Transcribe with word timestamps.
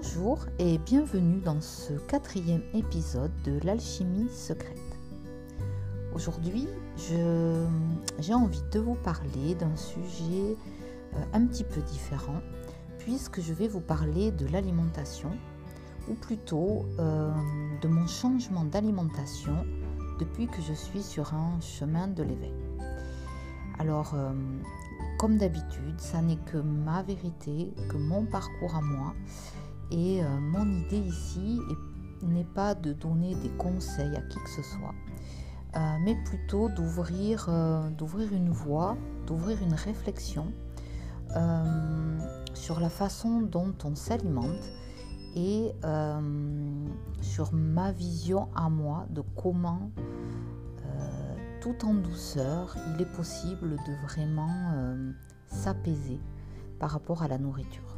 Bonjour 0.00 0.46
et 0.60 0.78
bienvenue 0.78 1.40
dans 1.40 1.60
ce 1.60 1.92
quatrième 1.92 2.62
épisode 2.72 3.32
de 3.42 3.58
l'alchimie 3.64 4.28
secrète. 4.28 4.78
Aujourd'hui, 6.14 6.68
j'ai 6.96 8.32
envie 8.32 8.62
de 8.70 8.78
vous 8.78 8.94
parler 8.94 9.56
d'un 9.56 9.74
sujet 9.74 10.56
euh, 11.14 11.24
un 11.32 11.44
petit 11.46 11.64
peu 11.64 11.80
différent 11.80 12.40
puisque 13.00 13.40
je 13.40 13.52
vais 13.52 13.66
vous 13.66 13.80
parler 13.80 14.30
de 14.30 14.46
l'alimentation 14.46 15.32
ou 16.08 16.14
plutôt 16.14 16.86
euh, 17.00 17.32
de 17.82 17.88
mon 17.88 18.06
changement 18.06 18.62
d'alimentation 18.62 19.66
depuis 20.20 20.46
que 20.46 20.62
je 20.62 20.74
suis 20.74 21.02
sur 21.02 21.34
un 21.34 21.58
chemin 21.60 22.06
de 22.06 22.22
l'éveil. 22.22 22.54
Alors, 23.80 24.12
euh, 24.14 24.32
comme 25.18 25.38
d'habitude, 25.38 25.98
ça 25.98 26.22
n'est 26.22 26.36
que 26.36 26.58
ma 26.58 27.02
vérité, 27.02 27.74
que 27.88 27.96
mon 27.96 28.24
parcours 28.26 28.76
à 28.76 28.80
moi. 28.80 29.14
Et 29.90 30.22
euh, 30.22 30.40
mon 30.40 30.70
idée 30.70 30.98
ici 30.98 31.60
n'est 32.22 32.44
pas 32.44 32.74
de 32.74 32.92
donner 32.92 33.34
des 33.36 33.48
conseils 33.50 34.14
à 34.16 34.20
qui 34.20 34.38
que 34.38 34.50
ce 34.50 34.62
soit, 34.62 34.94
euh, 35.76 35.96
mais 36.04 36.16
plutôt 36.24 36.68
d'ouvrir, 36.68 37.46
euh, 37.48 37.88
d'ouvrir 37.90 38.32
une 38.32 38.50
voie, 38.50 38.96
d'ouvrir 39.26 39.62
une 39.62 39.74
réflexion 39.74 40.52
sur 42.54 42.80
la 42.80 42.88
façon 42.88 43.42
dont 43.42 43.74
on 43.84 43.94
s'alimente 43.94 44.72
et 45.36 45.72
sur 47.20 47.52
ma 47.52 47.92
vision 47.92 48.48
à 48.56 48.70
moi 48.70 49.06
de 49.10 49.22
comment 49.36 49.90
tout 51.60 51.84
en 51.84 51.92
douceur, 51.92 52.74
il 52.94 53.02
est 53.02 53.12
possible 53.12 53.76
de 53.86 54.06
vraiment 54.06 54.72
s'apaiser 55.48 56.18
par 56.80 56.92
rapport 56.92 57.22
à 57.22 57.28
la 57.28 57.36
nourriture. 57.36 57.97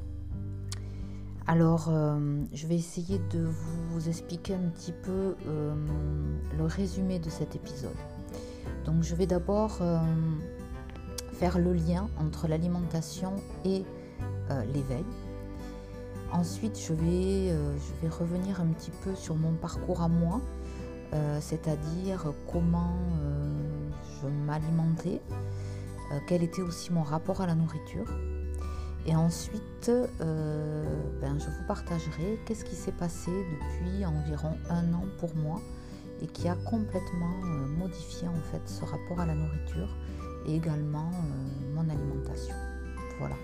Alors, 1.50 1.88
euh, 1.88 2.44
je 2.54 2.68
vais 2.68 2.76
essayer 2.76 3.18
de 3.32 3.40
vous 3.90 4.08
expliquer 4.08 4.54
un 4.54 4.68
petit 4.68 4.92
peu 4.92 5.34
euh, 5.48 5.74
le 6.56 6.64
résumé 6.64 7.18
de 7.18 7.28
cet 7.28 7.56
épisode. 7.56 7.96
Donc, 8.84 9.02
je 9.02 9.16
vais 9.16 9.26
d'abord 9.26 9.80
faire 11.32 11.58
le 11.58 11.72
lien 11.72 12.08
entre 12.20 12.46
l'alimentation 12.46 13.34
et 13.64 13.82
l'éveil. 14.72 15.04
Ensuite, 16.32 16.78
je 16.78 16.92
vais, 16.94 18.08
revenir 18.08 18.60
un 18.60 18.66
petit 18.66 18.92
peu 19.02 19.16
sur 19.16 19.34
mon 19.34 19.54
parcours 19.54 20.02
à 20.02 20.08
moi, 20.08 20.40
euh, 21.14 21.38
c'est-à-dire 21.40 22.32
comment 22.52 22.94
euh, 23.22 23.88
je 24.22 24.28
m'alimentais, 24.28 25.20
euh, 26.12 26.18
quel 26.28 26.44
était 26.44 26.62
aussi 26.62 26.92
mon 26.92 27.02
rapport 27.02 27.40
à 27.40 27.46
la 27.46 27.56
nourriture. 27.56 28.06
Et 29.06 29.16
ensuite, 29.16 29.90
ben, 30.20 31.38
je 31.38 31.46
vous 31.46 31.66
partagerai 31.66 32.38
qu'est-ce 32.44 32.64
qui 32.64 32.76
s'est 32.76 32.92
passé 32.92 33.30
depuis 33.30 34.04
environ 34.04 34.56
un 34.68 34.92
an 34.92 35.04
pour 35.18 35.34
moi 35.34 35.60
et 36.22 36.26
qui 36.26 36.48
a 36.48 36.54
complètement 36.54 37.34
modifié 37.78 38.28
en 38.28 38.40
fait 38.52 38.60
ce 38.66 38.84
rapport 38.84 39.20
à 39.20 39.26
la 39.26 39.34
nourriture 39.34 39.96
et 40.46 40.54
également 40.54 41.10
mon 41.74 41.88
alimentation. 41.88 42.54
Voilà. 43.18 43.36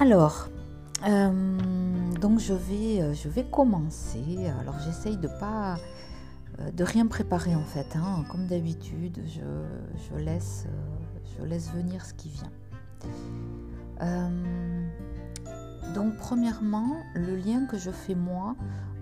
Alors, 0.00 0.48
donc 2.20 2.40
je 2.40 2.54
vais, 2.54 3.02
euh, 3.02 3.14
je 3.14 3.28
vais 3.28 3.44
commencer. 3.44 4.24
Alors 4.60 4.78
j'essaye 4.80 5.16
de 5.16 5.28
pas 5.28 5.78
euh, 6.58 6.70
de 6.70 6.84
rien 6.84 7.06
préparer 7.06 7.54
en 7.54 7.64
fait. 7.64 7.96
Hein. 7.96 8.24
Comme 8.30 8.46
d'habitude, 8.46 9.20
je, 9.26 10.16
laisse, 10.16 10.64
euh, 10.66 11.38
je 11.38 11.44
laisse 11.44 11.70
venir 11.72 12.04
ce 12.04 12.14
qui 12.14 12.30
vient. 12.30 12.50
Donc 15.94 16.16
premièrement, 16.18 16.96
le 17.14 17.36
lien 17.36 17.66
que 17.66 17.78
je 17.78 17.90
fais 17.90 18.14
moi 18.14 18.54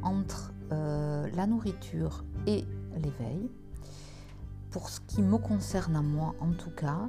entre 0.02 0.52
la 0.70 1.46
nourriture 1.46 2.24
et 2.46 2.64
l'éveil, 2.96 3.50
pour 4.70 4.88
ce 4.88 5.00
qui 5.00 5.22
me 5.22 5.38
concerne 5.38 5.96
à 5.96 6.02
moi 6.02 6.34
en 6.40 6.52
tout 6.52 6.70
cas, 6.70 7.06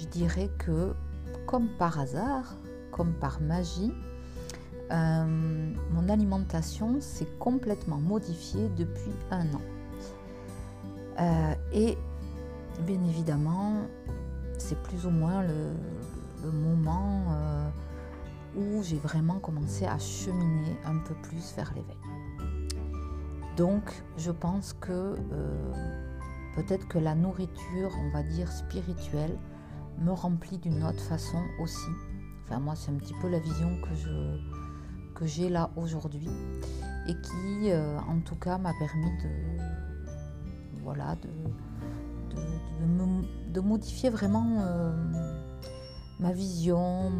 je 0.00 0.06
dirais 0.06 0.50
que 0.58 0.94
comme 1.46 1.68
par 1.68 1.98
hasard, 1.98 2.56
comme 2.90 3.12
par 3.12 3.40
magie, 3.40 3.92
euh, 4.90 5.72
mon 5.92 6.08
alimentation 6.08 7.00
s'est 7.00 7.28
complètement 7.38 7.98
modifiée 7.98 8.68
depuis 8.76 9.12
un 9.30 9.46
an. 9.54 9.62
Euh, 11.20 11.54
et 11.72 11.96
bien 12.86 13.02
évidemment, 13.08 13.82
c'est 14.58 14.80
plus 14.82 15.06
ou 15.06 15.10
moins 15.10 15.42
le, 15.42 15.72
moment 16.50 17.24
euh, 17.30 17.68
où 18.56 18.82
j'ai 18.82 18.98
vraiment 18.98 19.38
commencé 19.38 19.86
à 19.86 19.98
cheminer 19.98 20.76
un 20.84 20.98
peu 20.98 21.14
plus 21.22 21.54
vers 21.56 21.72
l'éveil. 21.74 21.96
Donc, 23.56 24.02
je 24.16 24.30
pense 24.30 24.72
que 24.72 25.14
peut-être 26.56 26.88
que 26.88 26.98
la 26.98 27.14
nourriture, 27.14 27.92
on 28.00 28.10
va 28.10 28.22
dire 28.24 28.50
spirituelle, 28.50 29.38
me 29.98 30.10
remplit 30.10 30.58
d'une 30.58 30.82
autre 30.82 31.02
façon 31.02 31.38
aussi. 31.60 31.90
Enfin, 32.44 32.58
moi, 32.60 32.74
c'est 32.74 32.90
un 32.90 32.96
petit 32.96 33.14
peu 33.20 33.28
la 33.28 33.38
vision 33.38 33.80
que 33.80 33.94
je, 33.94 34.38
que 35.14 35.26
j'ai 35.26 35.48
là 35.48 35.70
aujourd'hui 35.76 36.28
et 37.06 37.14
qui, 37.14 37.70
euh, 37.70 37.98
en 38.00 38.20
tout 38.20 38.36
cas, 38.36 38.58
m'a 38.58 38.72
permis 38.78 39.10
de, 39.22 39.28
voilà, 40.82 41.16
de, 41.16 41.28
de, 43.52 43.60
modifier 43.60 44.10
vraiment 44.10 44.58
euh, 44.60 44.92
ma 46.24 46.32
vision 46.32 47.12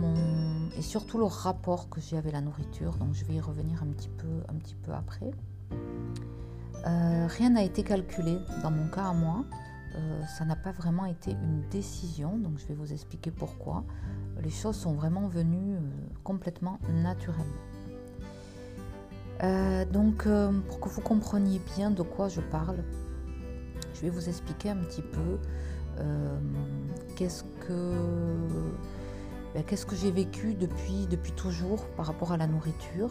et 0.77 0.83
surtout 0.83 1.19
le 1.19 1.25
rapport 1.25 1.89
que 1.89 2.01
j'ai 2.01 2.17
avec 2.17 2.33
la 2.33 2.41
nourriture. 2.41 2.97
Donc, 2.97 3.15
je 3.15 3.25
vais 3.25 3.35
y 3.35 3.41
revenir 3.41 3.83
un 3.83 3.87
petit 3.87 4.09
peu, 4.09 4.43
un 4.49 4.55
petit 4.55 4.75
peu 4.75 4.93
après. 4.93 5.31
Euh, 6.87 7.27
rien 7.29 7.51
n'a 7.51 7.63
été 7.63 7.83
calculé 7.83 8.39
dans 8.63 8.71
mon 8.71 8.89
cas 8.89 9.05
à 9.05 9.13
moi. 9.13 9.45
ça 10.37 10.45
n'a 10.45 10.57
pas 10.57 10.73
vraiment 10.73 11.07
été 11.07 11.31
une 11.31 11.63
décision, 11.71 12.37
donc 12.37 12.59
je 12.59 12.67
vais 12.67 12.75
vous 12.75 12.93
expliquer 12.93 13.31
pourquoi. 13.31 13.85
Les 14.43 14.51
choses 14.51 14.77
sont 14.77 14.95
vraiment 14.95 15.29
venues 15.29 15.77
complètement 16.25 16.79
naturellement. 16.89 17.63
Euh, 19.43 19.85
donc, 19.85 20.27
euh, 20.27 20.53
pour 20.69 20.81
que 20.81 20.89
vous 20.89 21.01
compreniez 21.01 21.61
bien 21.77 21.91
de 21.91 22.03
quoi 22.03 22.29
je 22.29 22.41
parle, 22.41 22.77
je 23.95 24.01
vais 24.01 24.11
vous 24.11 24.29
expliquer 24.29 24.71
un 24.71 24.77
petit 24.77 25.03
peu 25.03 25.39
euh, 25.99 26.39
qu'est-ce 27.17 27.45
ben, 27.69 29.63
qu'est-ce 29.67 29.87
que 29.87 29.97
j'ai 29.97 30.11
vécu 30.11 30.55
depuis, 30.55 31.07
depuis 31.07 31.33
toujours 31.33 31.87
par 31.97 32.07
rapport 32.07 32.33
à 32.33 32.37
la 32.37 32.47
nourriture. 32.47 33.11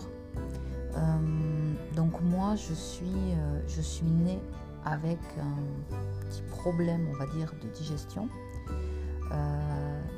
donc 1.96 2.22
moi, 2.22 2.56
je 2.56 2.74
suis, 2.74 3.36
je 3.68 3.82
suis 3.82 4.06
née 4.06 4.40
avec 4.86 5.20
un 5.40 6.28
petit 6.28 6.42
problème, 6.50 7.08
on 7.12 7.18
va 7.18 7.26
dire, 7.28 7.54
de 7.62 7.68
digestion. 7.70 8.28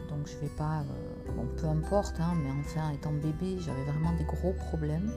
donc 0.09 0.25
je 0.25 0.37
vais 0.37 0.51
pas, 0.57 0.83
bon, 1.35 1.47
peu 1.57 1.67
importe, 1.67 2.15
hein, 2.19 2.33
mais 2.43 2.49
enfin, 2.59 2.91
étant 2.91 3.11
bébé, 3.11 3.57
j'avais 3.59 3.83
vraiment 3.83 4.13
des 4.17 4.25
gros 4.25 4.53
problèmes 4.53 5.11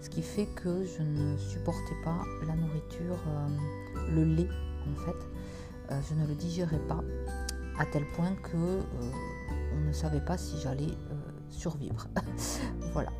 ce 0.00 0.08
qui 0.08 0.22
fait 0.22 0.46
que 0.46 0.84
je 0.84 1.02
ne 1.02 1.36
supportais 1.36 1.96
pas 2.04 2.24
la 2.46 2.54
nourriture, 2.54 3.18
euh, 3.28 4.14
le 4.14 4.24
lait 4.24 4.48
en 4.90 4.96
fait. 5.04 5.16
Euh, 5.90 6.00
je 6.08 6.14
ne 6.14 6.26
le 6.26 6.34
digérais 6.34 6.80
pas 6.88 7.02
à 7.80 7.86
tel 7.86 8.04
point 8.14 8.34
que 8.42 8.56
euh, 8.56 8.82
on 9.74 9.80
ne 9.80 9.92
savait 9.92 10.20
pas 10.20 10.36
si 10.36 10.58
j'allais 10.60 10.94
survivre. 11.48 12.06
voilà. 12.92 13.10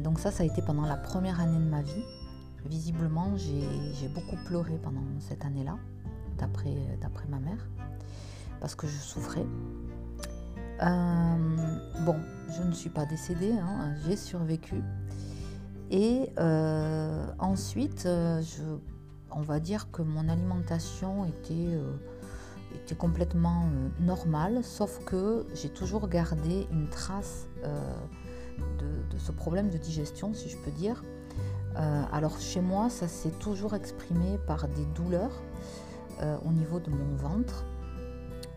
donc 0.00 0.18
ça, 0.18 0.30
ça 0.30 0.42
a 0.42 0.46
été 0.46 0.62
pendant 0.62 0.86
la 0.86 0.96
première 0.96 1.40
année 1.40 1.58
de 1.58 1.70
ma 1.70 1.82
vie. 1.82 2.04
Visiblement, 2.66 3.36
j'ai 3.36 4.08
beaucoup 4.08 4.36
pleuré 4.46 4.78
pendant 4.82 5.02
cette 5.20 5.44
année-là, 5.44 5.76
d'après 6.38 7.26
ma 7.28 7.38
mère, 7.38 7.68
parce 8.60 8.74
que 8.74 8.86
je 8.86 8.96
souffrais. 8.96 9.46
bon, 10.80 12.16
je 12.48 12.62
ne 12.62 12.72
suis 12.72 12.90
pas 12.90 13.06
décédée, 13.06 13.52
hein, 13.52 13.94
j'ai 14.04 14.16
survécu. 14.16 14.82
Et 15.90 16.30
euh, 16.38 17.26
ensuite, 17.40 18.06
euh, 18.06 18.40
on 19.32 19.42
va 19.42 19.58
dire 19.58 19.90
que 19.90 20.02
mon 20.02 20.28
alimentation 20.28 21.24
était, 21.24 21.74
euh, 21.74 21.96
était 22.74 22.94
complètement 22.94 23.64
normale, 24.00 24.62
sauf 24.62 25.04
que 25.04 25.46
j'ai 25.54 25.68
toujours 25.68 26.08
gardé 26.08 26.66
une 26.72 26.88
trace 26.88 27.48
de, 27.62 29.18
ce 29.18 29.32
problème 29.32 29.70
de 29.70 29.78
digestion, 29.78 30.32
si 30.34 30.48
je 30.48 30.56
peux 30.58 30.70
dire. 30.70 31.02
alors 31.74 32.38
chez 32.38 32.60
moi, 32.60 32.90
ça 32.90 33.08
s'est 33.08 33.32
toujours 33.38 33.74
exprimé 33.74 34.38
par 34.46 34.68
des 34.68 34.84
douleurs 34.94 35.42
au 36.44 36.52
niveau 36.52 36.80
de 36.80 36.90
mon 36.90 37.16
ventre. 37.16 37.64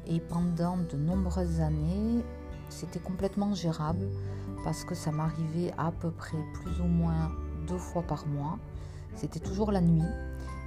Et 0.05 0.19
pendant 0.19 0.77
de 0.77 0.97
nombreuses 0.97 1.61
années, 1.61 2.23
c'était 2.69 2.99
complètement 2.99 3.53
gérable 3.53 4.07
parce 4.63 4.83
que 4.83 4.95
ça 4.95 5.11
m'arrivait 5.11 5.73
à 5.77 5.91
peu 5.91 6.11
près 6.11 6.37
plus 6.53 6.79
ou 6.81 6.85
moins 6.85 7.31
deux 7.67 7.77
fois 7.77 8.01
par 8.01 8.25
mois. 8.27 8.57
C'était 9.15 9.39
toujours 9.39 9.71
la 9.71 9.81
nuit 9.81 10.01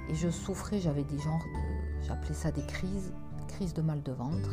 et 0.09 0.15
je 0.15 0.29
souffrais, 0.29 0.79
j'avais 0.79 1.03
des 1.03 1.17
genres 1.19 1.43
de, 1.43 2.05
j'appelais 2.07 2.33
ça 2.33 2.51
des 2.51 2.65
crises, 2.65 3.11
de 3.65 3.81
mal 3.81 4.03
de 4.03 4.11
ventre, 4.11 4.49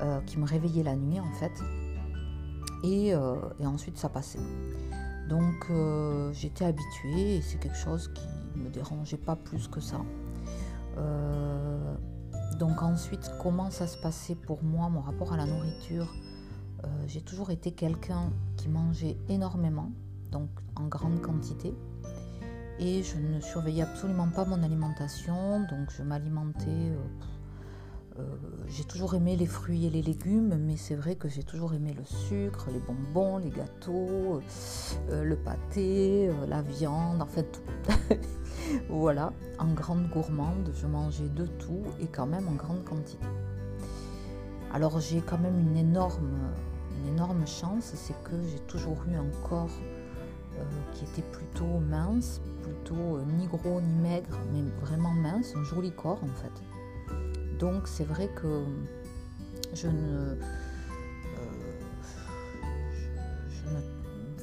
euh, 0.00 0.20
qui 0.22 0.38
me 0.38 0.46
réveillaient 0.46 0.82
la 0.82 0.96
nuit 0.96 1.20
en 1.20 1.32
fait. 1.32 1.52
et, 2.84 3.14
ensuite 3.64 3.98
ça 3.98 4.08
passait. 4.08 4.38
Donc 5.28 5.70
j'étais 6.32 6.64
habituée 6.64 7.36
et 7.36 7.42
c'est 7.42 7.58
quelque 7.58 7.76
chose 7.76 8.10
qui 8.14 8.26
me 8.58 8.70
dérangeait 8.70 9.16
pas 9.16 9.36
plus 9.36 9.66
que 9.68 9.80
ça. 9.80 10.00
donc 12.58 12.82
ensuite, 12.82 13.30
comment 13.42 13.70
ça 13.70 13.86
se 13.86 13.98
passait 13.98 14.36
pour 14.36 14.62
moi, 14.62 14.88
mon 14.88 15.00
rapport 15.00 15.32
à 15.32 15.36
la 15.36 15.46
nourriture? 15.46 16.14
J'ai 17.08 17.20
toujours 17.20 17.50
été 17.50 17.72
quelqu'un 17.72 18.30
qui 18.56 18.68
mangeait 18.68 19.16
énormément, 19.28 19.90
donc 20.30 20.48
en 20.76 20.86
grande 20.86 21.20
quantité 21.20 21.74
et 22.78 23.02
je 23.02 23.16
ne 23.16 23.40
surveillais 23.40 23.82
absolument 23.82 24.28
pas 24.28 24.44
mon 24.44 24.62
alimentation, 24.62 25.60
donc 25.60 25.90
je 25.96 26.02
m'alimentais. 26.02 26.66
Euh, 26.68 26.96
euh, 26.96 27.35
j'ai 28.68 28.84
toujours 28.84 29.14
aimé 29.14 29.36
les 29.36 29.46
fruits 29.46 29.86
et 29.86 29.90
les 29.90 30.02
légumes, 30.02 30.56
mais 30.58 30.76
c'est 30.76 30.94
vrai 30.94 31.14
que 31.14 31.28
j'ai 31.28 31.42
toujours 31.42 31.74
aimé 31.74 31.94
le 31.96 32.04
sucre, 32.04 32.68
les 32.72 32.80
bonbons, 32.80 33.38
les 33.38 33.50
gâteaux, 33.50 34.40
euh, 35.10 35.24
le 35.24 35.36
pâté, 35.36 36.30
la 36.48 36.62
viande, 36.62 37.22
en 37.22 37.26
fait 37.26 37.44
tout. 37.52 38.14
voilà, 38.88 39.32
en 39.58 39.72
grande 39.72 40.08
gourmande, 40.08 40.72
je 40.74 40.86
mangeais 40.86 41.28
de 41.28 41.46
tout 41.46 41.82
et 42.00 42.06
quand 42.06 42.26
même 42.26 42.48
en 42.48 42.54
grande 42.54 42.84
quantité. 42.84 43.26
Alors 44.72 45.00
j'ai 45.00 45.20
quand 45.20 45.38
même 45.38 45.58
une 45.58 45.76
énorme, 45.76 46.52
une 46.98 47.14
énorme 47.14 47.46
chance, 47.46 47.92
c'est 47.94 48.20
que 48.24 48.36
j'ai 48.50 48.60
toujours 48.60 48.98
eu 49.08 49.14
un 49.14 49.48
corps 49.48 49.70
qui 50.92 51.04
était 51.04 51.28
plutôt 51.30 51.78
mince, 51.78 52.40
plutôt 52.62 53.16
euh, 53.16 53.24
ni 53.38 53.46
gros 53.46 53.80
ni 53.80 53.94
maigre, 54.02 54.38
mais 54.52 54.62
vraiment 54.80 55.12
mince, 55.12 55.54
un 55.54 55.62
joli 55.62 55.92
corps 55.92 56.22
en 56.22 56.34
fait. 56.40 56.75
Donc 57.58 57.88
c'est 57.88 58.04
vrai 58.04 58.28
que 58.34 58.64
je 59.74 59.88
ne, 59.88 60.36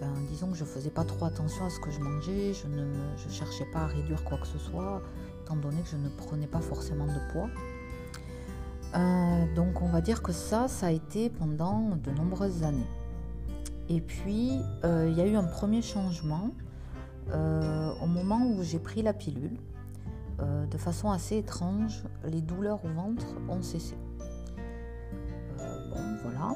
euh, 0.01 0.05
disons 0.29 0.51
que 0.51 0.57
je 0.57 0.65
faisais 0.65 0.89
pas 0.89 1.03
trop 1.03 1.25
attention 1.25 1.65
à 1.65 1.69
ce 1.69 1.79
que 1.79 1.91
je 1.91 1.99
mangeais, 1.99 2.53
je 2.53 2.67
ne 2.67 2.85
je 3.17 3.29
cherchais 3.33 3.65
pas 3.71 3.79
à 3.79 3.87
réduire 3.87 4.23
quoi 4.23 4.37
que 4.37 4.47
ce 4.47 4.57
soit, 4.57 5.01
étant 5.43 5.55
donné 5.55 5.81
que 5.81 5.89
je 5.89 5.97
ne 5.97 6.09
prenais 6.09 6.47
pas 6.47 6.61
forcément 6.61 7.05
de 7.05 7.31
poids. 7.31 7.49
Euh, 8.95 9.55
donc 9.55 9.81
on 9.81 9.89
va 9.89 10.01
dire 10.01 10.21
que 10.21 10.31
ça, 10.31 10.67
ça 10.67 10.87
a 10.87 10.91
été 10.91 11.29
pendant 11.29 11.95
de 11.95 12.11
nombreuses 12.11 12.63
années. 12.63 12.89
Et 13.89 13.99
puis, 13.99 14.59
il 14.83 15.13
y 15.13 15.21
a 15.21 15.25
eu 15.25 15.35
un 15.35 15.43
premier 15.43 15.81
changement 15.81 16.51
euh, 17.31 17.93
au 18.01 18.05
moment 18.05 18.45
où 18.45 18.63
j'ai 18.63 18.79
pris 18.79 19.01
la 19.01 19.13
pilule, 19.13 19.57
euh, 20.39 20.65
de 20.65 20.77
façon 20.77 21.11
assez 21.11 21.37
étrange, 21.37 22.03
les 22.25 22.41
douleurs 22.41 22.83
au 22.83 22.89
ventre 22.89 23.25
ont 23.49 23.61
cessé. 23.61 23.95
Euh, 25.59 25.89
bon, 25.89 26.17
voilà. 26.23 26.55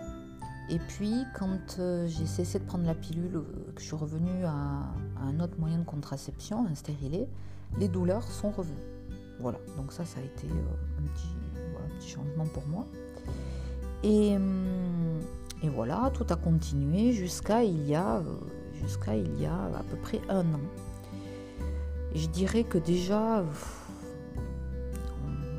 Et 0.69 0.79
puis, 0.79 1.23
quand 1.37 1.79
j'ai 2.07 2.25
cessé 2.25 2.59
de 2.59 2.65
prendre 2.65 2.85
la 2.85 2.95
pilule, 2.95 3.41
que 3.73 3.81
je 3.81 3.85
suis 3.85 3.95
revenue 3.95 4.45
à, 4.45 4.83
un 5.21 5.39
autre 5.39 5.57
moyen 5.59 5.79
de 5.79 5.85
contraception, 5.85 6.67
un 6.67 6.75
stérilet, 6.75 7.27
les 7.79 7.87
douleurs 7.87 8.23
sont 8.23 8.51
revenues. 8.51 8.75
Voilà, 9.39 9.59
donc 9.77 9.93
ça, 9.93 10.03
ça 10.03 10.19
a 10.19 10.23
été 10.23 10.47
un 10.47 11.07
petit, 11.07 12.13
changement 12.13 12.45
pour 12.53 12.67
moi. 12.67 12.85
Et, 14.03 14.35
hum, 14.35 15.19
et, 15.63 15.69
voilà, 15.69 16.11
tout 16.13 16.25
a 16.29 16.35
continué 16.35 17.13
jusqu'à 17.13 17.63
il 17.63 17.87
y 17.87 17.95
a 17.95 18.21
jusqu'à 18.81 19.15
il 19.15 19.39
y 19.39 19.45
a 19.45 19.65
à 19.65 19.83
peu 19.89 19.97
près 19.97 20.21
un 20.29 20.41
an. 20.53 20.61
Je 22.17 22.27
dirais 22.27 22.63
que 22.63 22.77
déjà, 22.77 23.43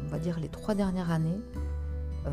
on 0.04 0.08
va 0.08 0.18
dire 0.18 0.40
les 0.40 0.48
trois 0.48 0.74
dernières 0.74 1.10
années, 1.10 1.40
euh, 2.26 2.30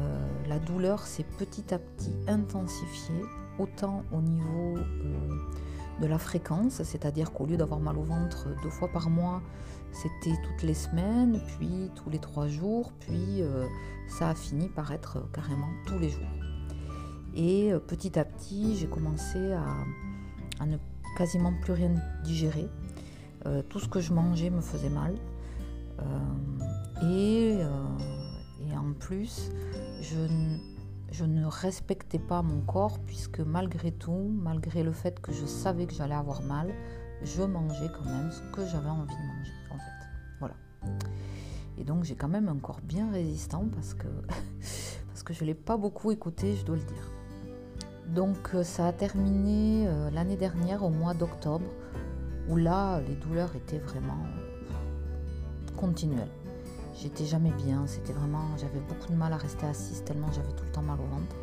la 0.48 0.60
douleur 0.60 1.02
s'est 1.06 1.26
petit 1.38 1.74
à 1.74 1.80
petit 1.80 2.14
intensifiée, 2.28 3.24
autant 3.60 4.04
au 4.12 4.22
niveau 4.22 4.78
euh, 4.78 6.02
de 6.02 6.08
la 6.08 6.18
fréquence, 6.18 6.82
c'est-à-dire 6.84 7.32
qu'au 7.32 7.46
lieu 7.46 7.58
d'avoir 7.58 7.80
mal 7.80 7.98
au 7.98 8.04
ventre 8.04 8.48
deux 8.64 8.70
fois 8.70 8.90
par 8.90 9.10
mois, 9.10 9.42
c'était 9.92 10.36
toutes 10.44 10.64
les 10.64 10.74
semaines, 10.74 11.40
puis 11.58 11.92
tous 11.96 12.10
les 12.10 12.20
trois 12.20 12.48
jours, 12.48 12.92
puis 13.00 13.42
euh, 13.42 13.66
ça 14.08 14.30
a 14.30 14.36
fini 14.36 14.68
par 14.68 14.92
être 14.92 15.30
carrément 15.32 15.70
tous 15.86 16.00
les 16.00 16.10
jours. 16.10 16.24
Et 17.36 17.74
petit 17.88 18.18
à 18.18 18.24
petit, 18.24 18.78
j'ai 18.78 18.88
commencé 18.88 19.52
à, 19.52 19.66
à 20.60 20.66
ne 20.66 20.78
quasiment 21.18 21.54
plus 21.62 21.74
rien 21.74 21.94
digérer. 22.24 22.70
Euh, 23.46 23.62
tout 23.70 23.80
ce 23.80 23.88
que 23.88 24.00
je 24.00 24.12
mangeais 24.12 24.50
me 24.50 24.62
faisait 24.62 24.90
mal. 24.90 25.16
Euh, 26.00 26.04
et, 27.04 27.64
euh, 27.64 28.68
et, 28.68 28.76
en 28.76 28.94
plus, 28.94 29.52
je, 30.02 31.24
ne 31.24 31.46
respectais 31.46 32.20
pas 32.20 32.42
mon 32.42 32.62
corps 32.62 33.00
puisque 33.06 33.40
malgré 33.40 33.92
tout, 33.92 34.32
malgré 34.42 34.84
le 34.84 34.92
fait 34.92 35.20
que 35.20 35.32
je 35.32 35.46
savais 35.46 35.86
que 35.86 35.94
j'allais 35.94 36.16
avoir 36.16 36.42
mal, 36.42 36.74
je 37.24 37.44
mangeais 37.44 37.90
quand 37.96 38.10
même 38.10 38.32
ce 38.32 38.42
que 38.52 38.66
j'avais 38.66 38.90
envie 38.90 39.16
de 39.16 39.28
manger. 39.28 39.54
En 39.72 39.78
fait, 39.78 40.08
voilà. 40.40 40.56
Et 41.78 41.84
donc 41.84 42.04
j'ai 42.04 42.16
quand 42.16 42.28
même 42.28 42.50
un 42.50 42.58
corps 42.58 42.82
bien 42.84 43.12
résistant 43.12 43.66
parce 43.74 43.94
que 43.94 44.08
parce 45.08 45.24
que 45.24 45.34
je 45.34 45.46
l'ai 45.46 45.54
pas 45.54 45.78
beaucoup 45.78 46.12
écouté, 46.12 46.56
je 46.56 46.66
dois 46.66 46.76
le 46.78 46.84
dire. 46.84 47.12
Donc 48.08 48.56
ça 48.64 48.88
a 48.88 48.94
terminé 48.94 49.88
l'année 50.12 50.36
dernière 50.36 50.84
au 50.84 50.90
mois 50.90 51.14
d'octobre 51.14 51.66
où 52.50 52.56
là 52.56 53.02
les 53.02 53.16
douleurs 53.16 53.56
étaient 53.56 53.80
vraiment 53.80 54.26
continuelles. 55.76 56.30
J'étais 56.96 57.26
jamais 57.26 57.52
bien, 57.52 57.86
c'était 57.88 58.14
vraiment 58.14 58.58
j'avais 58.58 58.80
beaucoup 58.80 59.12
de 59.12 59.18
mal 59.18 59.34
à 59.34 59.38
rester 59.38 59.66
assise 59.66 60.04
tellement 60.04 60.32
j'avais 60.32 60.54
tout 60.54 60.64
le 60.64 60.72
temps 60.72 60.82
mal 60.82 60.98
au 61.00 61.06
ventre. 61.06 61.36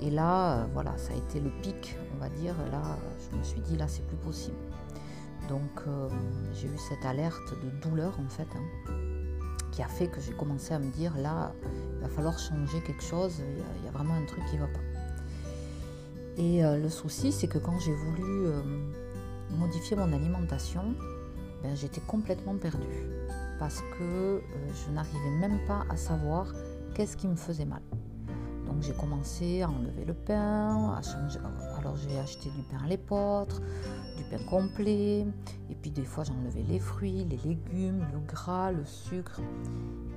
Et 0.00 0.10
là 0.10 0.52
euh, 0.52 0.66
voilà, 0.72 0.96
ça 0.96 1.12
a 1.14 1.16
été 1.16 1.40
le 1.40 1.50
pic, 1.62 1.96
on 2.14 2.18
va 2.18 2.28
dire, 2.28 2.54
là 2.70 2.82
je 3.18 3.36
me 3.36 3.42
suis 3.42 3.60
dit 3.60 3.76
là 3.76 3.88
c'est 3.88 4.06
plus 4.06 4.16
possible. 4.16 4.56
Donc 5.48 5.82
j'ai 6.52 6.66
eu 6.66 6.78
cette 6.88 7.04
alerte 7.04 7.54
de 7.62 7.88
douleur 7.88 8.18
en 8.18 8.28
fait 8.28 8.48
hein, 8.56 8.92
qui 9.70 9.80
a 9.80 9.86
fait 9.86 10.08
que 10.08 10.20
j'ai 10.20 10.32
commencé 10.32 10.74
à 10.74 10.80
me 10.80 10.90
dire 10.90 11.16
là 11.18 11.52
il 11.94 12.00
va 12.00 12.08
falloir 12.08 12.38
changer 12.38 12.80
quelque 12.82 13.02
chose, 13.02 13.40
il 13.78 13.84
y 13.84 13.88
a 13.88 13.92
vraiment 13.92 14.14
un 14.14 14.24
truc 14.24 14.44
qui 14.50 14.58
va 14.58 14.66
pas. 14.66 14.80
Et 16.36 16.64
euh, 16.64 16.76
le 16.76 16.88
souci, 16.88 17.32
c'est 17.32 17.48
que 17.48 17.58
quand 17.58 17.78
j'ai 17.78 17.94
voulu 17.94 18.46
modifier 19.50 19.96
mon 19.96 20.12
alimentation, 20.12 20.94
ben, 21.62 21.74
j'étais 21.74 22.00
complètement 22.00 22.56
perdue 22.56 23.06
parce 23.58 23.80
que 23.98 24.02
euh, 24.02 24.40
je 24.74 24.92
n'arrivais 24.92 25.30
même 25.40 25.58
pas 25.66 25.84
à 25.88 25.96
savoir 25.96 26.52
qu'est-ce 26.94 27.16
qui 27.16 27.26
me 27.26 27.36
faisait 27.36 27.64
mal. 27.64 27.82
Donc 28.66 28.82
j'ai 28.82 28.92
commencé 28.92 29.62
à 29.62 29.70
enlever 29.70 30.04
le 30.04 30.14
pain. 30.14 31.00
Alors 31.78 31.96
j'ai 31.96 32.18
acheté 32.18 32.50
du 32.50 32.62
pain 32.62 32.84
à 32.84 32.88
l'épeautre, 32.88 33.60
du 34.16 34.24
pain 34.24 34.42
complet, 34.44 35.26
et 35.70 35.74
puis 35.80 35.90
des 35.90 36.04
fois 36.04 36.24
j'enlevais 36.24 36.62
les 36.62 36.80
fruits, 36.80 37.24
les 37.24 37.36
légumes, 37.38 38.04
le 38.12 38.18
gras, 38.26 38.72
le 38.72 38.84
sucre. 38.84 39.40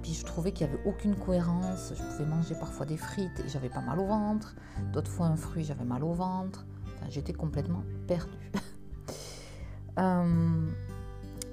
Puis 0.01 0.13
je 0.13 0.25
trouvais 0.25 0.51
qu'il 0.51 0.67
n'y 0.67 0.73
avait 0.73 0.83
aucune 0.85 1.15
cohérence. 1.15 1.93
Je 1.95 2.03
pouvais 2.03 2.25
manger 2.25 2.55
parfois 2.55 2.85
des 2.85 2.97
frites 2.97 3.39
et 3.45 3.47
j'avais 3.47 3.69
pas 3.69 3.81
mal 3.81 3.99
au 3.99 4.05
ventre. 4.05 4.55
D'autres 4.93 5.11
fois 5.11 5.27
un 5.27 5.35
fruit, 5.35 5.63
j'avais 5.63 5.85
mal 5.85 6.03
au 6.03 6.13
ventre. 6.13 6.65
j'étais 7.09 7.33
complètement 7.33 7.83
perdue. 8.07 8.51
Euh, 9.99 10.67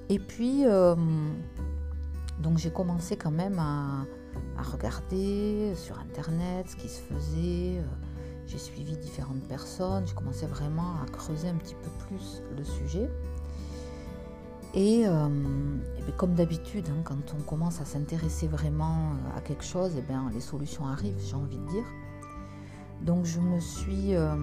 et 0.09 0.19
puis, 0.19 0.65
euh, 0.65 0.95
donc 2.39 2.57
j'ai 2.57 2.71
commencé 2.71 3.17
quand 3.17 3.31
même 3.31 3.59
à, 3.59 4.05
regarder 4.71 5.73
sur 5.75 5.99
Internet 5.99 6.69
ce 6.69 6.75
qui 6.75 6.89
se 6.89 7.01
faisait. 7.01 7.83
J'ai 8.47 8.57
suivi 8.57 8.97
différentes 8.97 9.43
personnes. 9.47 10.07
J'ai 10.07 10.15
commencé 10.15 10.45
vraiment 10.47 10.95
à 11.03 11.11
creuser 11.11 11.49
un 11.49 11.55
petit 11.55 11.75
peu 11.75 11.89
plus 12.07 12.41
le 12.57 12.63
sujet. 12.63 13.09
Et, 14.73 15.07
euh, 15.07 15.27
ben, 15.27 16.15
comme 16.17 16.35
d'habitude, 16.35 16.85
hein, 16.89 17.01
quand 17.03 17.33
on 17.37 17.41
commence 17.41 17.81
à 17.81 17.85
s'intéresser 17.85 18.47
vraiment 18.47 19.11
euh, 19.11 19.37
à 19.37 19.41
quelque 19.41 19.63
chose, 19.63 19.95
et 19.95 20.01
bien, 20.01 20.29
les 20.33 20.41
solutions 20.41 20.85
arrivent, 20.87 21.19
j'ai 21.19 21.35
envie 21.35 21.57
de 21.57 21.67
dire. 21.67 21.85
Donc 23.01 23.25
je 23.25 23.39
me 23.39 23.59
suis, 23.59 24.15
euh, 24.15 24.35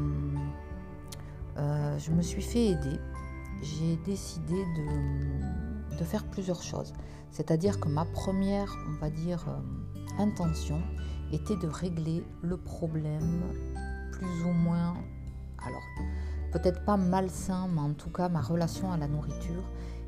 je 1.57 2.11
me 2.11 2.23
suis 2.23 2.43
fait 2.43 2.67
aider. 2.67 2.99
J'ai 3.65 3.97
décidé 4.05 4.65
de, 5.97 6.05
faire 6.05 6.25
plusieurs 6.25 6.63
choses. 6.63 6.93
C'est-à-dire 7.31 7.81
que 7.81 7.89
ma 7.89 8.05
première, 8.05 8.77
on 8.89 9.01
va 9.01 9.09
dire, 9.09 9.47
intention 10.19 10.83
était 11.33 11.57
de 11.57 11.67
régler 11.67 12.23
le 12.43 12.59
problème 12.59 13.43
plus 14.13 14.45
ou 14.45 14.53
moins, 14.53 14.95
alors 15.67 15.83
peut-être 16.53 16.85
pas 16.85 16.99
malsain, 16.99 17.69
mais 17.73 17.81
en 17.81 17.95
tout 17.95 18.11
cas 18.11 18.29
ma 18.29 18.43
relation 18.43 18.93
à 18.93 18.99
la 18.99 19.09
nourriture 19.09 19.65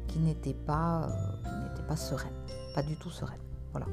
qui 0.07 0.19
n'était 0.19 0.55
pas, 0.55 1.09
euh, 1.09 1.83
pas 1.89 1.97
sereine, 1.97 2.35
pas 2.75 2.83
du 2.83 2.97
tout 2.97 3.11
sereine. 3.11 3.41
Voilà. 3.73 3.87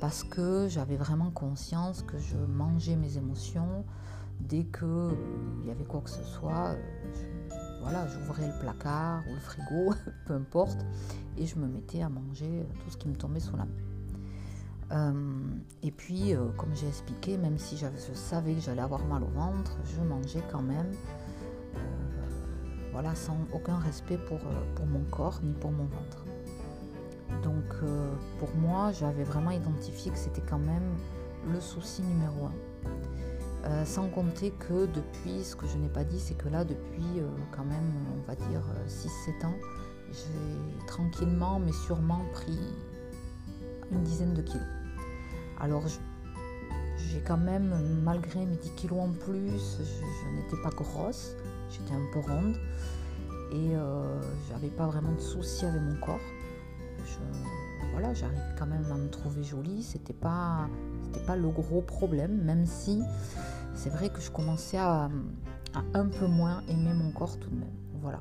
Parce 0.00 0.24
que 0.24 0.66
j'avais 0.68 0.96
vraiment 0.96 1.30
conscience 1.30 2.02
que 2.02 2.18
je 2.18 2.36
mangeais 2.36 2.96
mes 2.96 3.16
émotions 3.16 3.84
dès 4.40 4.64
que 4.64 4.84
euh, 4.84 5.12
y 5.66 5.70
avait 5.70 5.84
quoi 5.84 6.00
que 6.00 6.10
ce 6.10 6.22
soit. 6.22 6.70
Euh, 6.70 7.37
voilà, 7.80 8.06
j'ouvrais 8.08 8.46
le 8.46 8.58
placard 8.60 9.22
ou 9.28 9.34
le 9.34 9.40
frigo, 9.40 9.94
peu 10.26 10.34
importe, 10.34 10.84
et 11.36 11.46
je 11.46 11.56
me 11.56 11.66
mettais 11.66 12.02
à 12.02 12.08
manger 12.08 12.66
tout 12.84 12.90
ce 12.90 12.96
qui 12.96 13.08
me 13.08 13.16
tombait 13.16 13.40
sous 13.40 13.56
la 13.56 13.64
main. 13.64 15.14
et 15.82 15.90
puis, 15.90 16.34
comme 16.56 16.74
j'ai 16.74 16.88
expliqué, 16.88 17.36
même 17.36 17.58
si 17.58 17.76
je 17.76 17.86
savais 18.14 18.54
que 18.54 18.60
j'allais 18.60 18.82
avoir 18.82 19.04
mal 19.04 19.22
au 19.22 19.28
ventre, 19.28 19.76
je 19.84 20.00
mangeais 20.02 20.42
quand 20.50 20.62
même 20.62 20.92
voilà, 23.00 23.14
sans 23.14 23.36
aucun 23.52 23.78
respect 23.78 24.18
pour, 24.18 24.40
mon 24.84 25.04
corps 25.10 25.38
ni 25.44 25.52
pour 25.52 25.70
mon 25.70 25.84
ventre. 25.84 26.24
Donc 27.44 27.64
euh, 27.84 28.12
pour 28.40 28.52
moi, 28.56 28.90
j'avais 28.90 29.22
vraiment 29.22 29.52
identifié 29.52 30.10
que 30.10 30.18
c'était 30.18 30.42
quand 30.42 30.58
même 30.58 30.96
le 31.52 31.60
souci 31.60 32.02
numéro 32.02 32.46
un. 32.46 32.52
Euh, 33.64 33.84
sans 33.84 34.08
compter 34.08 34.52
que 34.52 34.86
depuis, 34.86 35.42
ce 35.42 35.56
que 35.56 35.66
je 35.66 35.76
n'ai 35.76 35.88
pas 35.88 36.04
dit, 36.04 36.20
c'est 36.20 36.34
que 36.34 36.48
là, 36.48 36.64
depuis 36.64 37.18
euh, 37.18 37.28
quand 37.50 37.64
même, 37.64 37.92
on 38.16 38.26
va 38.26 38.34
dire 38.36 38.62
6-7 38.86 39.46
ans, 39.46 39.54
j'ai 40.12 40.86
tranquillement 40.86 41.58
mais 41.58 41.72
sûrement 41.72 42.24
pris 42.32 42.58
une 43.90 44.02
dizaine 44.04 44.32
de 44.34 44.42
kilos. 44.42 44.62
Alors 45.60 45.82
j'ai 46.96 47.20
quand 47.20 47.36
même, 47.36 47.74
malgré 48.04 48.46
mes 48.46 48.56
10 48.56 48.70
kilos 48.70 49.00
en 49.00 49.12
plus, 49.12 49.78
je, 49.78 50.36
n'étais 50.36 50.62
pas 50.62 50.70
grosse, 50.70 51.34
j'étais 51.68 51.92
un 51.92 52.06
peu 52.12 52.20
ronde 52.20 52.56
et 53.52 53.72
j'avais 54.48 54.68
pas 54.68 54.86
vraiment 54.86 55.12
de 55.12 55.20
soucis 55.20 55.66
avec 55.66 55.82
mon 55.82 55.96
corps 56.00 56.20
voilà, 57.92 58.14
j'arrivais 58.14 58.40
quand 58.56 58.66
même 58.66 58.84
à 58.92 58.94
me 58.94 59.08
trouver 59.08 59.42
jolie. 59.42 59.82
C'était 59.82 60.12
pas, 60.12 60.68
c'était 61.08 61.24
pas 61.24 61.36
le 61.36 61.48
gros 61.48 61.80
problème, 61.80 62.42
même 62.42 62.66
si 62.66 63.02
c'est 63.74 63.90
vrai 63.90 64.10
que 64.10 64.20
je 64.20 64.30
commençais 64.30 64.78
à, 64.78 65.08
un 65.94 66.06
peu 66.06 66.26
moins 66.26 66.62
aimer 66.68 66.92
mon 66.92 67.10
corps 67.12 67.38
tout 67.38 67.50
de 67.50 67.56
même. 67.56 67.74
Voilà. 68.00 68.20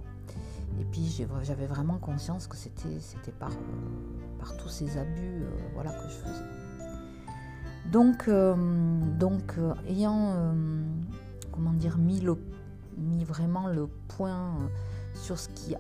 Et 0.79 0.85
puis 0.85 1.23
j'avais 1.43 1.65
vraiment 1.65 1.97
conscience 1.97 2.47
que 2.47 2.55
c'était, 2.55 2.99
c'était 2.99 3.31
par, 3.31 3.51
par 4.39 4.55
tous 4.57 4.69
ces 4.69 4.97
abus 4.97 5.43
euh, 5.43 5.49
voilà, 5.73 5.91
que 5.91 6.03
je 6.03 6.15
faisais. 6.15 6.45
Donc, 7.91 8.27
euh, 8.27 8.55
donc 9.17 9.55
euh, 9.57 9.73
ayant 9.87 10.53
comment 11.51 11.73
dire, 11.73 11.97
mis, 11.97 12.19
le, 12.19 12.37
mis 12.97 13.23
vraiment 13.23 13.67
le 13.67 13.87
point 14.07 14.53
sur 15.15 15.39
ce 15.39 15.49
qui 15.49 15.75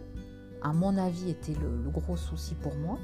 à 0.63 0.73
mon 0.73 0.97
avis, 0.97 1.29
était 1.29 1.53
le, 1.53 1.89
gros 1.89 2.17
souci 2.17 2.55
pour 2.55 2.75
moi. 2.75 2.97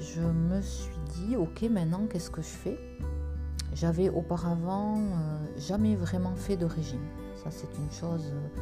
Je 0.00 0.20
me 0.20 0.60
suis 0.60 0.98
dit, 1.14 1.36
ok, 1.36 1.62
maintenant, 1.70 2.06
qu'est-ce 2.10 2.30
que 2.30 2.42
je 2.42 2.46
fais? 2.46 2.78
J'avais 3.74 4.08
auparavant 4.08 4.96
euh, 4.98 5.46
jamais 5.56 5.96
vraiment 5.96 6.34
fait 6.36 6.56
de 6.56 6.66
régime. 6.66 7.04
Ça, 7.36 7.50
c'est 7.50 7.68
une 7.78 7.90
chose. 7.90 8.32
Euh, 8.32 8.60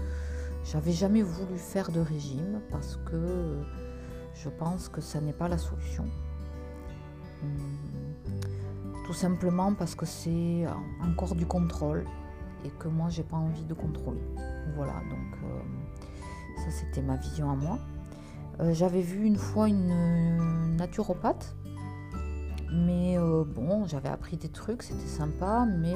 j'avais 0.64 0.92
jamais 0.92 1.22
voulu 1.22 1.58
faire 1.58 1.90
de 1.90 2.00
régime 2.00 2.60
parce 2.70 2.96
que 3.04 3.62
je 4.34 4.48
pense 4.48 4.88
que 4.88 5.00
ça 5.00 5.20
n'est 5.20 5.32
pas 5.32 5.48
la 5.48 5.58
solution. 5.58 6.04
Hum, 7.42 7.50
tout 9.06 9.14
simplement 9.14 9.74
parce 9.74 9.94
que 9.94 10.06
c'est 10.06 10.64
encore 11.02 11.34
du 11.34 11.46
contrôle 11.46 12.04
et 12.64 12.70
que 12.70 12.88
moi 12.88 13.08
j'ai 13.08 13.22
pas 13.22 13.36
envie 13.36 13.64
de 13.64 13.74
contrôler. 13.74 14.26
Voilà, 14.74 14.94
donc 15.10 15.38
euh, 15.44 16.64
ça, 16.64 16.70
c'était 16.70 17.02
ma 17.02 17.16
vision 17.16 17.50
à 17.50 17.54
moi. 17.54 17.78
Euh, 18.60 18.72
j'avais 18.72 19.02
vu 19.02 19.24
une 19.24 19.36
fois 19.36 19.68
une 19.68 20.76
naturopathe, 20.76 21.54
mais 22.72 23.18
euh, 23.18 23.44
bon, 23.44 23.86
j'avais 23.86 24.08
appris 24.08 24.36
des 24.36 24.48
trucs, 24.48 24.82
c'était 24.82 25.06
sympa, 25.06 25.66
mais 25.66 25.94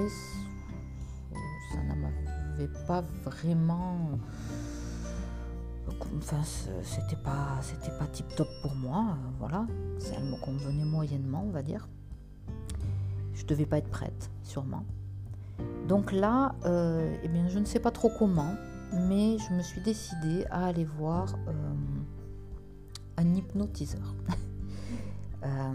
ça 1.73 1.79
ne 1.83 2.01
m'avait 2.01 2.73
pas 2.87 3.03
vraiment. 3.25 4.19
Enfin, 6.19 6.43
c'était 6.83 7.21
pas, 7.23 7.59
c'était 7.63 7.97
pas 7.99 8.07
tip 8.07 8.27
top 8.37 8.49
pour 8.63 8.75
moi, 8.75 9.07
euh, 9.11 9.31
voilà. 9.39 9.67
Ça 9.99 10.19
me 10.21 10.37
convenait 10.41 10.85
moyennement, 10.85 11.45
on 11.47 11.51
va 11.51 11.63
dire. 11.63 11.89
Je 13.35 13.47
devais 13.47 13.67
pas 13.67 13.79
être 13.79 13.91
prête, 13.91 14.31
sûrement. 14.43 14.85
Donc 15.89 16.13
là, 16.13 16.55
eh 16.65 17.29
bien, 17.29 17.49
je 17.49 17.59
ne 17.59 17.65
sais 17.65 17.81
pas 17.81 17.91
trop 17.91 18.11
comment 18.19 18.55
mais 18.93 19.39
je 19.39 19.55
me 19.55 19.63
suis 19.63 19.81
décidée 19.81 20.45
à 20.51 20.67
aller 20.67 20.85
voir 20.85 21.35
euh, 21.49 21.53
un 23.21 23.35
hypnotiseur. 23.35 24.15
Euh, 25.43 25.73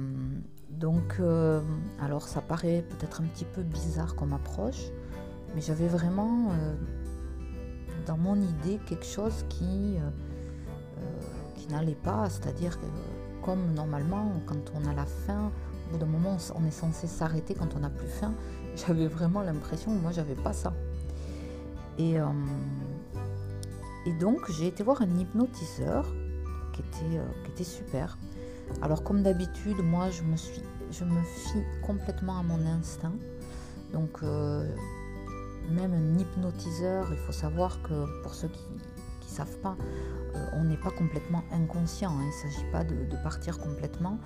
donc, 0.69 1.15
euh, 1.19 1.59
alors 1.99 2.27
ça 2.27 2.39
paraît 2.39 2.85
peut-être 2.87 3.21
un 3.21 3.23
petit 3.23 3.45
peu 3.45 3.63
bizarre 3.63 4.15
comme 4.15 4.31
approche, 4.33 4.91
mais 5.55 5.61
j'avais 5.61 5.87
vraiment 5.87 6.51
dans 8.05 8.15
mon 8.15 8.35
idée 8.39 8.79
quelque 8.85 9.07
chose 9.07 9.43
qui, 9.49 9.97
qui 11.55 11.67
n'allait 11.69 11.95
pas, 11.95 12.29
c'est-à-dire 12.29 12.79
que 12.79 12.85
comme 13.43 13.73
normalement 13.73 14.33
quand 14.45 14.71
on 14.75 14.87
a 14.87 14.93
la 14.93 15.07
faim, 15.07 15.51
au 15.87 15.93
bout 15.93 15.97
d'un 15.97 16.05
moment 16.05 16.37
on 16.53 16.63
est 16.63 16.69
censé 16.69 17.07
s'arrêter 17.07 17.55
quand 17.55 17.75
on 17.75 17.79
n'a 17.79 17.89
plus 17.89 18.07
faim, 18.07 18.35
j'avais 18.75 19.07
vraiment 19.07 19.41
l'impression 19.41 19.93
moi 19.93 20.11
j'avais 20.11 20.35
pas 20.35 20.53
ça. 20.53 20.73
Et 21.97 22.17
et 24.05 24.13
donc 24.13 24.51
j'ai 24.51 24.67
été 24.67 24.83
voir 24.83 25.01
un 25.01 25.17
hypnotiseur 25.17 26.05
qui 26.75 26.81
était, 26.81 27.17
euh, 27.17 27.25
qui 27.43 27.51
était 27.51 27.63
super. 27.63 28.17
Alors 28.81 29.03
comme 29.03 29.23
d'habitude, 29.23 29.77
moi 29.83 30.09
je 30.09 30.23
me, 30.23 30.35
suis, 30.35 30.61
je 30.91 31.05
me 31.05 31.21
fie 31.21 31.63
complètement 31.85 32.39
à 32.39 32.43
mon 32.43 32.65
instinct. 32.65 33.13
Donc 33.93 34.19
euh, 34.23 34.67
même 35.69 35.93
un 35.93 36.19
hypnotiseur, 36.19 37.07
il 37.11 37.17
faut 37.17 37.31
savoir 37.31 37.81
que 37.83 38.21
pour 38.23 38.33
ceux 38.33 38.49
qui 38.49 38.67
ne 38.73 39.27
savent 39.27 39.57
pas, 39.59 39.77
euh, 40.35 40.45
on 40.53 40.65
n'est 40.65 40.77
pas 40.77 40.91
complètement 40.91 41.43
inconscient. 41.51 42.11
Hein. 42.11 42.21
il 42.21 42.47
ne 42.47 42.51
s'agit 42.51 42.71
pas 42.71 42.83
de, 42.83 43.23
partir 43.23 43.57
complètement. 43.59 44.19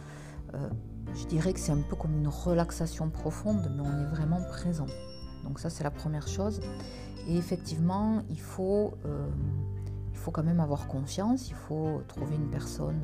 je 1.13 1.25
dirais 1.27 1.53
que 1.53 1.59
c'est 1.59 1.71
un 1.71 1.81
peu 1.81 1.95
comme 1.95 2.15
une 2.15 2.27
relaxation 2.27 3.09
profonde, 3.09 3.71
mais 3.75 3.81
on 3.81 4.01
est 4.01 4.09
vraiment 4.15 4.41
présent. 4.49 4.87
Donc 5.43 5.59
ça 5.59 5.69
c'est 5.69 5.83
la 5.83 5.91
première 5.91 6.27
chose. 6.27 6.59
Et 7.27 7.37
effectivement, 7.37 8.23
il 8.29 8.39
faut, 8.39 8.93
il 10.19 10.21
faut 10.21 10.31
quand 10.31 10.43
même 10.43 10.59
avoir 10.59 10.87
confiance, 10.87 11.49
il 11.49 11.55
faut 11.55 12.01
trouver 12.09 12.35
une 12.35 12.49
personne, 12.49 12.99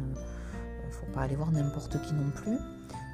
il 0.83 0.87
ne 0.87 0.91
faut 0.91 1.05
pas 1.13 1.21
aller 1.21 1.37
voir 1.37 1.49
n'importe 1.49 2.01
qui 2.01 2.13
non 2.13 2.29
plus. 2.29 2.57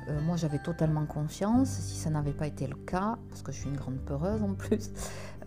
Euh, 0.10 0.20
moi 0.22 0.38
j'avais 0.38 0.58
totalement 0.58 1.05
confiance, 1.05 1.70
si 1.70 2.00
ça 2.00 2.10
n'avait 2.10 2.34
pas 2.34 2.48
été 2.48 2.65
le 2.65 2.75
cas, 2.75 3.20
parce 3.29 3.43
que 3.43 3.51
je 3.51 3.60
suis 3.60 3.70
une 3.70 3.77
grande 3.77 4.00
peureuse 4.00 4.41
en 4.41 4.55
plus, 4.55 4.89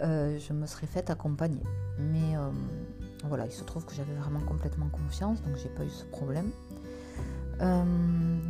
euh, 0.03 0.39
je 0.39 0.53
me 0.53 0.67
serais 0.67 0.87
faite 0.87 1.11
accompagner. 1.11 1.65
Mais 1.99 2.37
voilà, 3.25 3.47
il 3.47 3.53
se 3.53 3.65
trouve 3.65 3.85
que 3.85 3.95
j'avais 3.95 4.15
vraiment 4.15 4.41
complètement 4.41 4.89
confiance, 4.89 5.43
donc 5.43 5.57
j'ai 5.57 5.71
pas 5.71 5.85
eu 5.85 5.91
ce 5.91 6.05
problème. 6.05 6.51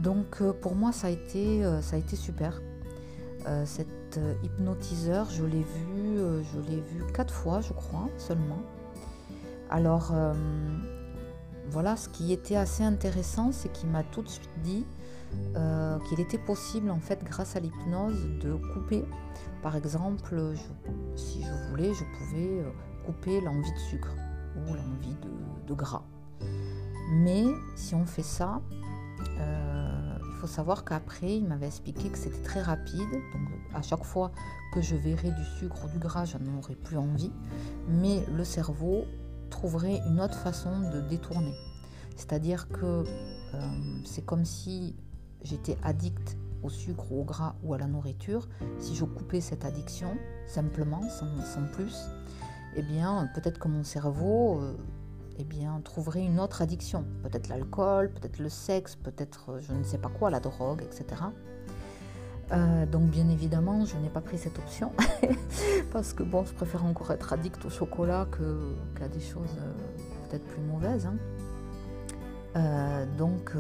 donc 0.02 0.42
pour 0.60 0.74
moi 0.74 0.92
ça 0.92 1.06
a 1.06 1.10
été, 1.10 1.62
ça 1.80 1.96
a 1.96 1.98
été 1.98 2.14
super. 2.14 2.60
euh, 4.18 4.34
hypnotiseur, 4.42 5.28
je 5.30 5.44
l'ai 5.44 5.62
vu, 5.62 6.18
euh, 6.18 6.42
je 6.42 6.70
l'ai 6.70 6.80
vu 6.80 7.04
quatre 7.12 7.32
fois, 7.32 7.60
je 7.60 7.72
crois, 7.72 8.08
seulement. 8.18 8.62
Alors, 9.70 10.10
euh, 10.12 10.34
voilà, 11.68 11.96
ce 11.96 12.08
qui 12.08 12.32
était 12.32 12.56
assez 12.56 12.82
intéressant, 12.82 13.52
c'est 13.52 13.72
qu'il 13.72 13.88
m'a 13.90 14.02
tout 14.02 14.22
de 14.22 14.28
suite 14.28 14.50
dit 14.62 14.86
qu'il 16.08 16.20
était 16.20 16.38
possible, 16.38 16.90
en 16.90 17.00
fait, 17.00 17.24
grâce 17.24 17.56
à 17.56 17.60
l'hypnose, 17.60 18.28
de 18.40 18.54
couper. 18.72 19.04
Par 19.64 19.74
exemple, 19.74 20.54
si 21.16 21.42
je 21.42 21.70
voulais, 21.70 21.92
je 21.92 22.04
pouvais 22.16 22.64
couper 23.04 23.40
l'envie 23.40 23.72
de 23.72 23.78
sucre 23.78 24.14
ou 24.56 24.74
l'envie 24.74 25.16
de, 25.66 25.74
gras. 25.74 26.04
Mais 27.10 27.46
si 27.74 27.96
on 27.96 28.06
fait 28.06 28.22
ça, 28.22 28.60
faut 30.44 30.52
savoir 30.52 30.84
qu'après, 30.84 31.38
il 31.38 31.46
m'avait 31.46 31.68
expliqué 31.68 32.10
que 32.10 32.18
c'était 32.18 32.42
très 32.42 32.60
rapide. 32.60 33.08
Donc, 33.10 33.48
à 33.72 33.80
chaque 33.80 34.04
fois 34.04 34.30
que 34.74 34.82
je 34.82 34.94
verrais 34.94 35.30
du 35.30 35.44
sucre 35.58 35.86
ou 35.86 35.88
du 35.88 35.98
gras, 35.98 36.26
je 36.26 36.36
n'en 36.36 36.58
aurais 36.58 36.74
plus 36.74 36.98
envie. 36.98 37.32
Mais 37.88 38.22
le 38.30 38.44
cerveau 38.44 39.06
trouverait 39.50 40.00
une 40.06 40.20
autre 40.20 40.38
façon 40.38 40.90
de 40.90 41.00
détourner. 41.00 41.54
C'est-à-dire 42.16 42.68
que 42.68 43.04
euh, 43.54 43.60
c'est 44.04 44.24
comme 44.24 44.44
si 44.44 44.96
j'étais 45.42 45.76
addict 45.82 46.36
au 46.62 46.70
sucre 46.70 47.12
ou 47.12 47.20
au 47.20 47.24
gras 47.24 47.54
ou 47.62 47.74
à 47.74 47.78
la 47.78 47.86
nourriture. 47.86 48.48
Si 48.78 48.94
je 48.94 49.04
coupais 49.04 49.40
cette 49.40 49.64
addiction, 49.64 50.16
simplement, 50.46 51.02
sans, 51.08 51.26
plus, 51.72 52.06
eh 52.76 52.82
bien, 52.82 53.28
peut-être 53.34 53.58
que 53.58 53.68
mon 53.68 53.84
cerveau 53.84 54.60
euh, 54.60 54.76
eh 55.38 55.44
bien, 55.44 55.80
trouverait 55.84 56.24
une 56.24 56.40
autre 56.40 56.62
addiction. 56.62 57.04
Peut-être 57.22 57.48
l'alcool, 57.48 58.12
peut-être 58.12 58.38
le 58.38 58.48
sexe, 58.48 58.96
peut-être 58.96 59.58
je 59.60 59.72
ne 59.72 59.82
sais 59.82 59.98
pas 59.98 60.08
quoi, 60.08 60.30
la 60.30 60.40
drogue, 60.40 60.82
etc. 60.82 61.22
Euh, 62.54 62.86
donc 62.86 63.04
bien 63.04 63.28
évidemment, 63.28 63.84
je 63.84 63.96
n'ai 63.96 64.08
pas 64.08 64.20
pris 64.20 64.38
cette 64.38 64.58
option 64.58 64.92
parce 65.92 66.12
que 66.12 66.22
bon, 66.22 66.44
je 66.44 66.52
préfère 66.52 66.84
encore 66.84 67.10
être 67.10 67.32
addict 67.32 67.64
au 67.64 67.70
chocolat 67.70 68.28
qu'à 68.96 69.08
des 69.08 69.20
choses 69.20 69.56
euh, 69.58 69.72
peut-être 70.28 70.44
plus 70.44 70.62
mauvaises. 70.62 71.06
Hein. 71.06 73.06
donc 73.18 73.52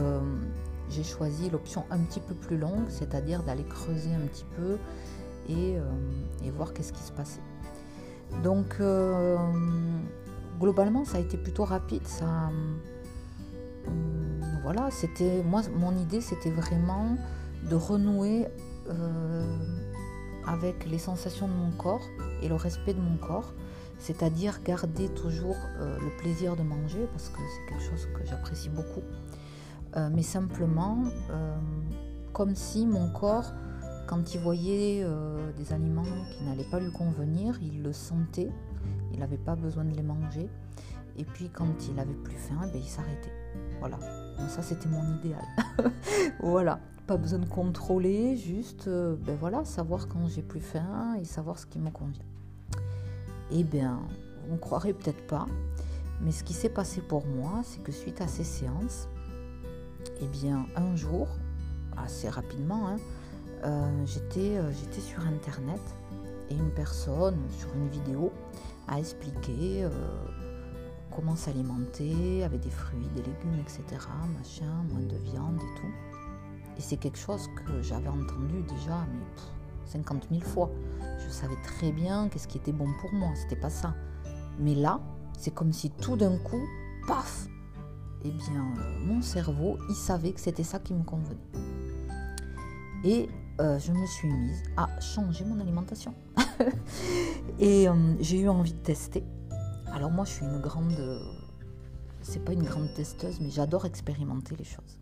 j'ai 0.90 1.02
choisi 1.02 1.50
l'option 1.50 1.84
un 1.90 1.98
petit 1.98 2.20
peu 2.20 2.34
plus 2.34 2.56
longue, 2.56 2.88
c'est-à-dire 2.88 3.42
d'aller 3.42 3.64
creuser 3.64 4.14
un 4.14 4.26
petit 4.26 4.44
peu 4.56 4.78
et, 5.48 5.76
et 6.44 6.50
voir 6.50 6.72
qu'est-ce 6.72 6.92
qui 6.92 7.02
se 7.02 7.12
passait. 7.12 7.42
Donc 8.44 8.80
globalement, 10.60 11.04
ça 11.04 11.18
a 11.18 11.20
été 11.20 11.36
plutôt 11.36 11.64
rapide. 11.64 12.06
Ça, 12.06 12.50
voilà, 14.62 14.90
c'était 14.90 15.42
moi, 15.42 15.62
mon 15.74 15.96
idée, 15.96 16.20
c'était 16.20 16.50
vraiment 16.50 17.16
de 17.68 17.74
renouer 17.74 18.46
avec 20.46 20.86
les 20.86 20.98
sensations 20.98 21.48
de 21.48 21.52
mon 21.52 21.70
corps 21.72 22.02
et 22.42 22.48
le 22.48 22.54
respect 22.54 22.94
de 22.94 23.00
mon 23.00 23.16
corps, 23.16 23.54
c'est-à-dire 23.98 24.60
garder 24.62 25.08
toujours 25.08 25.56
le 25.80 26.16
plaisir 26.20 26.56
de 26.56 26.62
manger, 26.62 27.06
parce 27.12 27.28
que 27.30 27.38
c'est 27.38 27.72
quelque 27.72 27.82
chose 27.82 28.08
que 28.14 28.26
j'apprécie 28.26 28.68
beaucoup, 28.68 29.02
mais 30.12 30.22
simplement 30.22 31.04
comme 32.32 32.54
si 32.54 32.86
mon 32.86 33.10
corps 33.10 33.52
quand 34.06 34.34
il 34.34 34.40
voyait 34.40 35.00
euh, 35.02 35.50
des 35.52 35.72
aliments 35.72 36.02
qui 36.30 36.44
n'allaient 36.44 36.68
pas 36.70 36.78
lui 36.78 36.92
convenir, 36.92 37.58
il 37.62 37.82
le 37.82 37.92
sentait, 37.92 38.50
il 39.12 39.18
n'avait 39.18 39.38
pas 39.38 39.56
besoin 39.56 39.84
de 39.84 39.94
les 39.94 40.02
manger. 40.02 40.48
Et 41.16 41.24
puis 41.24 41.48
quand 41.48 41.88
il 41.88 41.98
avait 41.98 42.14
plus 42.14 42.36
faim, 42.36 42.60
ben, 42.72 42.80
il 42.82 42.88
s'arrêtait. 42.88 43.32
Voilà. 43.80 43.98
Ça 44.48 44.62
c'était 44.62 44.88
mon 44.88 45.16
idéal. 45.16 45.44
voilà. 46.40 46.80
Pas 47.06 47.18
besoin 47.18 47.40
de 47.40 47.46
contrôler, 47.46 48.34
juste 48.38 48.88
euh, 48.88 49.14
ben 49.26 49.36
voilà, 49.38 49.66
savoir 49.66 50.08
quand 50.08 50.26
j'ai 50.26 50.40
plus 50.40 50.60
faim 50.60 51.14
et 51.20 51.24
savoir 51.24 51.58
ce 51.58 51.66
qui 51.66 51.78
me 51.78 51.90
convient. 51.90 52.24
Eh 53.50 53.62
bien, 53.62 54.00
on 54.50 54.56
croirait 54.56 54.94
peut-être 54.94 55.26
pas, 55.26 55.46
mais 56.22 56.32
ce 56.32 56.42
qui 56.44 56.54
s'est 56.54 56.70
passé 56.70 57.02
pour 57.02 57.26
moi, 57.26 57.60
c'est 57.62 57.82
que 57.82 57.92
suite 57.92 58.22
à 58.22 58.26
ces 58.26 58.44
séances, 58.44 59.08
eh 60.22 60.26
bien, 60.28 60.64
un 60.76 60.96
jour, 60.96 61.28
assez 61.98 62.30
rapidement, 62.30 62.88
hein, 62.88 62.96
euh, 63.64 63.90
euh, 64.38 64.70
j'étais, 64.72 65.00
sur 65.00 65.20
Internet 65.26 65.82
et 66.48 66.54
une 66.54 66.70
personne, 66.70 67.36
sur 67.58 67.68
une 67.74 67.88
vidéo, 67.88 68.32
a 68.88 68.98
expliqué 68.98 69.86
comment 71.14 71.36
s'alimenter 71.36 72.44
avec 72.44 72.60
des 72.60 72.70
fruits, 72.70 73.08
des 73.14 73.22
légumes, 73.22 73.60
etc. 73.60 74.06
Machin, 74.38 74.84
moins 74.90 75.06
de 75.06 75.16
viande 75.16 75.56
et 75.56 75.80
tout. 75.80 76.13
Et 76.76 76.80
c'est 76.80 76.96
quelque 76.96 77.18
chose 77.18 77.48
que 77.54 77.82
j'avais 77.82 78.08
entendu 78.08 78.62
déjà, 78.68 79.06
mais 79.12 79.24
50 79.86 80.28
000 80.30 80.42
fois. 80.42 80.70
Je 81.24 81.28
savais 81.30 81.56
très 81.62 81.92
bien 81.92 82.28
qu'est-ce 82.28 82.48
qui 82.48 82.58
était 82.58 82.72
bon 82.72 82.88
pour 83.00 83.12
moi, 83.12 83.30
c'était 83.34 83.56
pas 83.56 83.70
ça. 83.70 83.94
Mais 84.58 84.74
là, 84.74 85.00
c'est 85.38 85.52
comme 85.52 85.72
si 85.72 85.90
tout 85.90 86.16
d'un 86.16 86.36
coup, 86.38 86.62
paf 87.06 87.46
Eh 88.24 88.30
bien, 88.30 88.64
mon 89.04 89.22
cerveau, 89.22 89.78
il 89.88 89.94
savait 89.94 90.32
que 90.32 90.40
c'était 90.40 90.64
ça 90.64 90.78
qui 90.78 90.94
me 90.94 91.02
convenait. 91.02 91.36
Et 93.04 93.28
euh, 93.60 93.78
je 93.78 93.92
me 93.92 94.06
suis 94.06 94.28
mise 94.28 94.62
à 94.76 94.88
changer 95.00 95.44
mon 95.44 95.60
alimentation. 95.60 96.14
et 97.58 97.88
euh, 97.88 98.14
j'ai 98.20 98.40
eu 98.40 98.48
envie 98.48 98.72
de 98.72 98.78
tester. 98.78 99.22
Alors 99.92 100.10
moi, 100.10 100.24
je 100.24 100.32
suis 100.32 100.44
une 100.44 100.60
grande... 100.60 101.20
C'est 102.22 102.42
pas 102.42 102.52
une 102.52 102.62
grande 102.62 102.92
testeuse, 102.94 103.38
mais 103.40 103.50
j'adore 103.50 103.84
expérimenter 103.84 104.56
les 104.56 104.64
choses. 104.64 104.98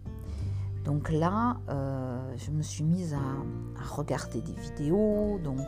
Donc 0.84 1.10
là, 1.10 1.58
euh, 1.68 2.34
je 2.36 2.50
me 2.50 2.62
suis 2.62 2.84
mise 2.84 3.14
à, 3.14 3.84
regarder 3.94 4.40
des 4.40 4.54
vidéos. 4.54 5.38
Donc 5.42 5.66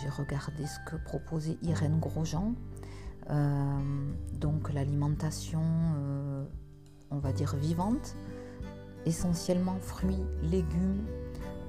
j'ai 0.00 0.08
regardé 0.08 0.66
ce 0.66 0.90
que 0.90 0.96
proposait 0.96 1.58
Irène 1.62 1.98
Grosjean. 1.98 2.54
donc 4.34 4.72
l'alimentation, 4.72 5.62
on 7.10 7.18
va 7.18 7.32
dire 7.32 7.54
vivante, 7.56 8.14
essentiellement 9.06 9.78
fruits, 9.80 10.24
légumes, 10.42 11.04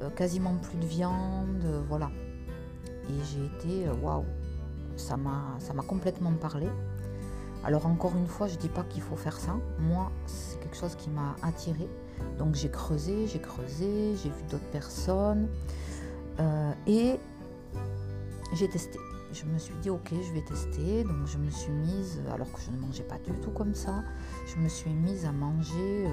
euh, 0.02 0.10
quasiment 0.10 0.56
plus 0.56 0.78
de 0.78 0.86
viande, 0.86 1.64
euh, 1.66 1.82
voilà. 1.88 2.10
Et 3.10 3.24
j'ai 3.26 3.46
été, 3.46 3.88
euh, 3.88 3.94
waouh, 4.02 4.26
ça 4.96 5.18
m'a 5.18 5.84
complètement 5.88 6.34
parlé. 6.34 6.68
Alors 7.64 7.86
encore 7.86 8.16
une 8.16 8.28
fois, 8.28 8.48
je 8.48 8.56
ne 8.56 8.60
dis 8.60 8.70
pas 8.70 8.84
qu'il 8.84 9.02
faut 9.02 9.16
faire 9.16 9.38
ça. 9.38 9.56
Moi, 9.80 10.12
c'est 10.26 10.60
quelque 10.60 10.78
chose 10.78 10.96
qui 10.96 11.10
m'a 11.10 11.36
attiré. 11.42 11.88
Donc 12.38 12.56
j'ai 12.56 12.70
creusé, 12.70 13.28
j'ai 13.28 13.40
creusé, 13.40 14.16
j'ai 14.16 14.30
vu 14.30 14.44
d'autres 14.50 14.70
personnes 14.72 15.50
et 16.88 17.16
j'ai 18.54 18.70
testé. 18.70 18.98
Je 19.34 19.46
me 19.46 19.58
suis 19.58 19.76
dit 19.82 19.90
ok, 19.90 20.12
je 20.12 20.34
vais 20.34 20.42
tester. 20.42 21.04
Donc 21.04 21.26
je 21.26 21.38
me 21.38 21.50
suis 21.50 21.72
mise, 21.72 22.22
alors 22.34 22.52
que 22.52 22.62
je 22.62 22.72
ne 22.72 22.78
mangeais 22.78 23.04
pas 23.04 23.18
du 23.18 23.32
tout 23.42 23.52
comme 23.52 23.76
ça, 23.76 24.04
je 24.48 24.62
me 24.62 24.70
suis 24.70 24.92
mise 24.92 25.26
à 25.26 25.32
manger 25.32 26.10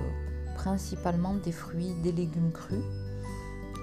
principalement 0.56 1.34
des 1.34 1.52
fruits, 1.52 1.94
des 2.02 2.12
légumes 2.12 2.52
crus 2.52 2.82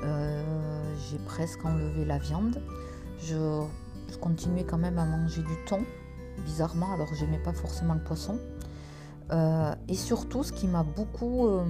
euh, 0.03 0.93
j'ai 1.09 1.17
presque 1.19 1.63
enlevé 1.65 2.05
la 2.05 2.17
viande. 2.17 2.61
Je, 3.19 3.65
continuais 4.21 4.63
quand 4.63 4.77
même 4.77 4.99
à 4.99 5.05
manger 5.05 5.41
du 5.41 5.55
thon, 5.65 5.83
bizarrement, 6.45 6.93
alors 6.93 7.13
j'aimais 7.13 7.39
pas 7.39 7.53
forcément 7.53 7.93
le 7.93 8.03
poisson. 8.03 8.39
Euh, 9.31 9.73
et 9.87 9.95
surtout, 9.95 10.43
ce 10.43 10.51
qui 10.51 10.67
m'a 10.67 10.83
beaucoup 10.83 11.47
euh, 11.47 11.63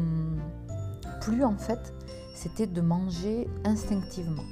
plu 1.21 1.43
en 1.43 1.57
fait, 1.57 1.93
c'était 2.35 2.67
de 2.67 2.81
manger 2.81 3.47
instinctivement. 3.63 4.43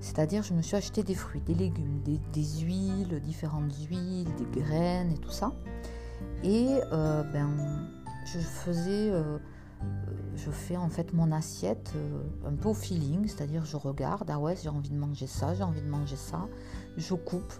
C'est-à-dire, 0.00 0.42
je 0.42 0.52
me 0.52 0.62
suis 0.62 0.76
acheté 0.76 1.04
des 1.04 1.14
fruits, 1.14 1.40
des 1.40 1.54
légumes, 1.54 2.02
des, 2.02 2.44
huiles, 2.60 3.20
différentes 3.20 3.72
huiles, 3.88 4.28
des 4.34 4.60
graines 4.60 5.12
et 5.12 5.18
tout 5.18 5.30
ça. 5.30 5.52
Et 6.42 6.80
ben, 6.90 7.48
je 8.24 8.40
faisais 8.40 9.12
je 10.34 10.50
fais 10.50 10.76
en 10.76 10.88
fait 10.88 11.12
mon 11.12 11.30
assiette 11.30 11.92
euh, 11.94 12.48
un 12.48 12.54
peu 12.54 12.70
au 12.70 12.74
feeling, 12.74 13.26
c'est-à-dire 13.28 13.64
je 13.64 13.76
regarde, 13.76 14.28
ah 14.30 14.38
ouais, 14.38 14.56
j'ai 14.60 14.68
envie 14.68 14.90
de 14.90 14.96
manger 14.96 15.26
ça, 15.26 15.54
j'ai 15.54 15.62
envie 15.62 15.82
de 15.82 15.88
manger 15.88 16.16
ça, 16.16 16.48
je 16.96 17.14
coupe. 17.14 17.52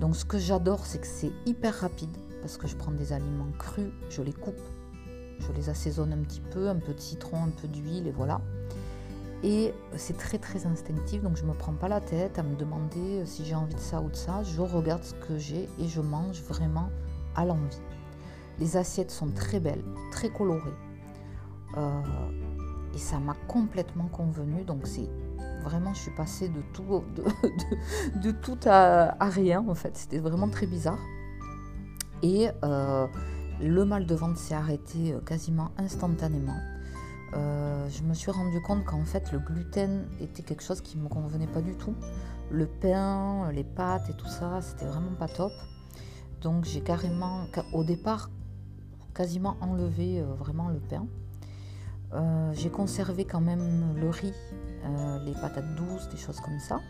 Donc 0.00 0.16
ce 0.16 0.24
que 0.24 0.38
j'adore, 0.38 0.86
c'est 0.86 1.00
que 1.00 1.06
c'est 1.06 1.32
hyper 1.46 1.74
rapide 1.74 2.16
parce 2.40 2.58
que 2.58 2.66
je 2.66 2.76
prends 2.76 2.92
des 2.92 3.12
aliments 3.12 3.52
crus, 3.58 3.90
je 4.10 4.22
les 4.22 4.32
coupe, 4.32 4.60
je 5.38 5.52
les 5.52 5.70
assaisonne 5.70 6.12
un 6.12 6.22
petit 6.22 6.40
peu, 6.40 6.68
un 6.68 6.76
peu 6.76 6.92
de 6.92 7.00
citron, 7.00 7.44
un 7.44 7.50
peu 7.50 7.68
d'huile 7.68 8.06
et 8.06 8.12
voilà. 8.12 8.40
Et 9.42 9.74
c'est 9.96 10.16
très 10.16 10.38
très 10.38 10.64
instinctif, 10.66 11.22
donc 11.22 11.36
je 11.36 11.42
ne 11.42 11.48
me 11.48 11.54
prends 11.54 11.74
pas 11.74 11.88
la 11.88 12.00
tête 12.00 12.38
à 12.38 12.42
me 12.42 12.56
demander 12.56 13.20
euh, 13.20 13.26
si 13.26 13.44
j'ai 13.44 13.54
envie 13.54 13.74
de 13.74 13.80
ça 13.80 14.00
ou 14.00 14.08
de 14.08 14.16
ça. 14.16 14.42
Je 14.42 14.60
regarde 14.62 15.04
ce 15.04 15.12
que 15.14 15.36
j'ai 15.36 15.68
et 15.78 15.86
je 15.86 16.00
mange 16.00 16.40
vraiment 16.42 16.88
à 17.36 17.44
l'envie. 17.44 17.80
Les 18.58 18.76
assiettes 18.76 19.10
sont 19.10 19.28
très 19.28 19.60
belles, 19.60 19.84
très 20.10 20.30
colorées. 20.30 20.72
Euh, 21.76 22.00
et 22.94 22.98
ça 22.98 23.18
m'a 23.18 23.34
complètement 23.48 24.06
convenu. 24.06 24.64
Donc 24.64 24.86
c'est 24.86 25.08
vraiment, 25.64 25.92
je 25.94 26.00
suis 26.00 26.10
passée 26.10 26.48
de 26.48 26.60
tout, 28.30 28.60
à, 28.66 29.16
rien 29.20 29.64
en 29.66 29.74
fait. 29.74 29.96
C'était 29.96 30.18
vraiment 30.18 30.48
très 30.48 30.66
bizarre. 30.66 30.98
Et 32.22 32.48
euh, 32.62 33.06
le 33.60 33.84
mal 33.84 34.06
de 34.06 34.14
ventre 34.14 34.38
s'est 34.38 34.54
arrêté 34.54 35.12
euh, 35.12 35.20
quasiment 35.20 35.70
instantanément. 35.76 36.58
je 37.32 38.02
me 38.02 38.14
suis 38.14 38.30
rendu 38.30 38.60
compte 38.60 38.84
qu'en 38.84 39.04
fait 39.04 39.32
le 39.32 39.38
gluten 39.40 40.06
était 40.20 40.42
quelque 40.42 40.62
chose 40.62 40.80
qui 40.80 40.96
ne 40.96 41.02
me 41.02 41.08
convenait 41.08 41.48
pas 41.48 41.60
du 41.60 41.74
tout. 41.74 41.94
Le 42.50 42.66
pain, 42.66 43.50
les 43.50 43.64
pâtes 43.64 44.08
et 44.10 44.16
tout 44.16 44.28
ça, 44.28 44.60
c'était 44.60 44.86
vraiment 44.86 45.14
pas 45.18 45.28
top. 45.28 45.52
Donc 46.40 46.64
j'ai 46.64 46.80
carrément, 46.80 47.46
au 47.72 47.82
départ, 47.82 48.30
quasiment 49.14 49.56
enlevé 49.60 50.22
vraiment 50.38 50.68
le 50.68 50.78
pain. 50.78 51.06
Euh, 52.14 52.52
j'ai 52.52 52.70
conservé 52.70 53.24
quand 53.24 53.40
même 53.40 53.94
le 53.96 54.08
riz, 54.08 54.32
euh, 54.84 55.18
les 55.24 55.32
patates 55.32 55.74
douces, 55.74 56.08
des 56.08 56.16
choses 56.16 56.40
comme 56.40 56.58
ça. 56.60 56.80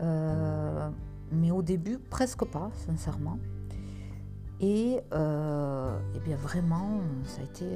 Euh, 0.00 0.88
mais 1.30 1.50
au 1.50 1.62
début, 1.62 1.98
presque 1.98 2.44
pas, 2.44 2.70
sincèrement. 2.86 3.38
Et, 4.60 4.94
et 4.94 6.20
bien 6.24 6.36
vraiment, 6.36 7.00
ça 7.24 7.40
a 7.40 7.44
été 7.44 7.66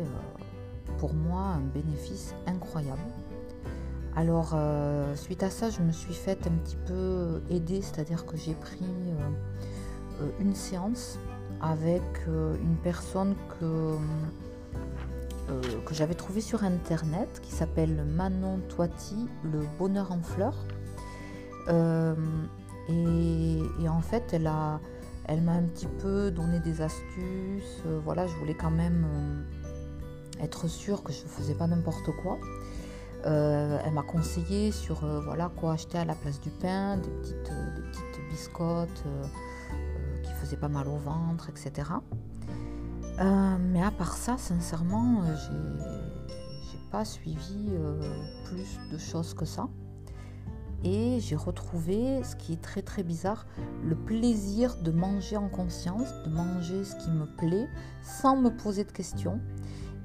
pour 0.99 1.15
moi 1.15 1.41
un 1.41 1.61
bénéfice 1.61 2.33
incroyable. 2.47 3.01
Alors, 4.15 4.55
suite 5.17 5.43
à 5.43 5.51
ça, 5.51 5.69
je 5.69 5.81
me 5.83 5.91
suis 5.91 6.15
faite 6.15 6.47
un 6.47 6.57
petit 6.59 6.77
peu 6.87 7.43
aider, 7.51 7.83
c'est-à-dire 7.83 8.25
que 8.25 8.37
j'ai 8.37 8.55
pris 8.55 8.87
une 10.39 10.55
séance 10.55 11.19
avec 11.61 12.05
une 12.29 12.77
personne 12.85 13.35
que 13.59 13.97
euh, 15.49 15.61
que 15.85 15.95
j'avais 15.95 16.15
trouvé 16.15 16.41
sur 16.41 16.65
internet 16.65 17.41
qui 17.41 17.53
s'appelle 17.53 18.05
Manon 18.05 18.59
Toiti, 18.69 19.29
le 19.45 19.61
bonheur 19.79 20.11
en 20.11 20.21
fleurs. 20.21 20.67
Euh, 21.69 22.15
et, 22.89 23.89
en 23.89 24.01
fait, 24.01 24.25
elle 24.33 24.49
a, 24.49 24.81
elle 25.27 25.43
m'a 25.43 25.53
un 25.53 25.63
petit 25.63 25.87
peu 25.87 26.33
donné 26.33 26.59
des 26.59 26.83
astuces. 26.83 27.83
Euh, 27.87 28.01
voilà, 28.05 28.27
je 28.27 28.35
voulais 28.37 28.55
quand 28.55 28.73
même 28.73 29.07
être 30.41 30.67
sûre 30.67 31.05
que 31.05 31.13
je 31.13 31.23
ne 31.23 31.29
faisais 31.29 31.55
pas 31.55 31.67
n'importe 31.69 32.11
quoi. 32.23 32.39
elle 33.25 33.93
m'a 33.93 34.03
conseillé 34.03 34.73
sur 34.73 35.07
voilà 35.25 35.51
quoi 35.57 35.73
acheter 35.73 35.99
à 35.99 36.05
la 36.05 36.15
place 36.15 36.41
du 36.41 36.51
pain, 36.51 36.97
des 36.99 37.09
petites, 37.09 37.53
des 37.77 37.83
petites 37.83 38.31
biscottes 38.31 39.05
qui 40.23 40.33
faisaient 40.33 40.59
pas 40.59 40.69
mal 40.69 40.89
au 40.89 40.97
ventre, 40.97 41.49
etc. 41.49 41.85
Euh, 43.19 43.57
mais 43.59 43.83
à 43.83 43.91
part 43.91 44.17
ça, 44.17 44.37
sincèrement, 44.37 45.23
euh, 45.23 45.35
j'ai 46.71 46.79
pas 46.91 47.05
suivi 47.05 47.71
euh, 47.71 47.99
plus 48.45 48.79
de 48.93 48.99
choses 48.99 49.33
que 49.35 49.45
ça. 49.45 49.69
Et 50.85 51.19
j'ai 51.21 51.37
retrouvé, 51.37 52.23
ce 52.23 52.37
qui 52.37 52.53
est 52.53 52.61
très 52.61 52.83
très 52.83 53.03
bizarre, 53.03 53.47
le 53.83 53.97
plaisir 53.97 54.77
de 54.83 54.91
manger 54.91 55.37
en 55.39 55.49
conscience, 55.49 56.13
de 56.25 56.31
manger 56.31 56.85
ce 56.85 56.95
qui 56.97 57.11
me 57.11 57.25
plaît, 57.25 57.69
sans 58.03 58.37
me 58.37 58.51
poser 58.51 58.85
de 58.85 58.93
questions. 58.93 59.41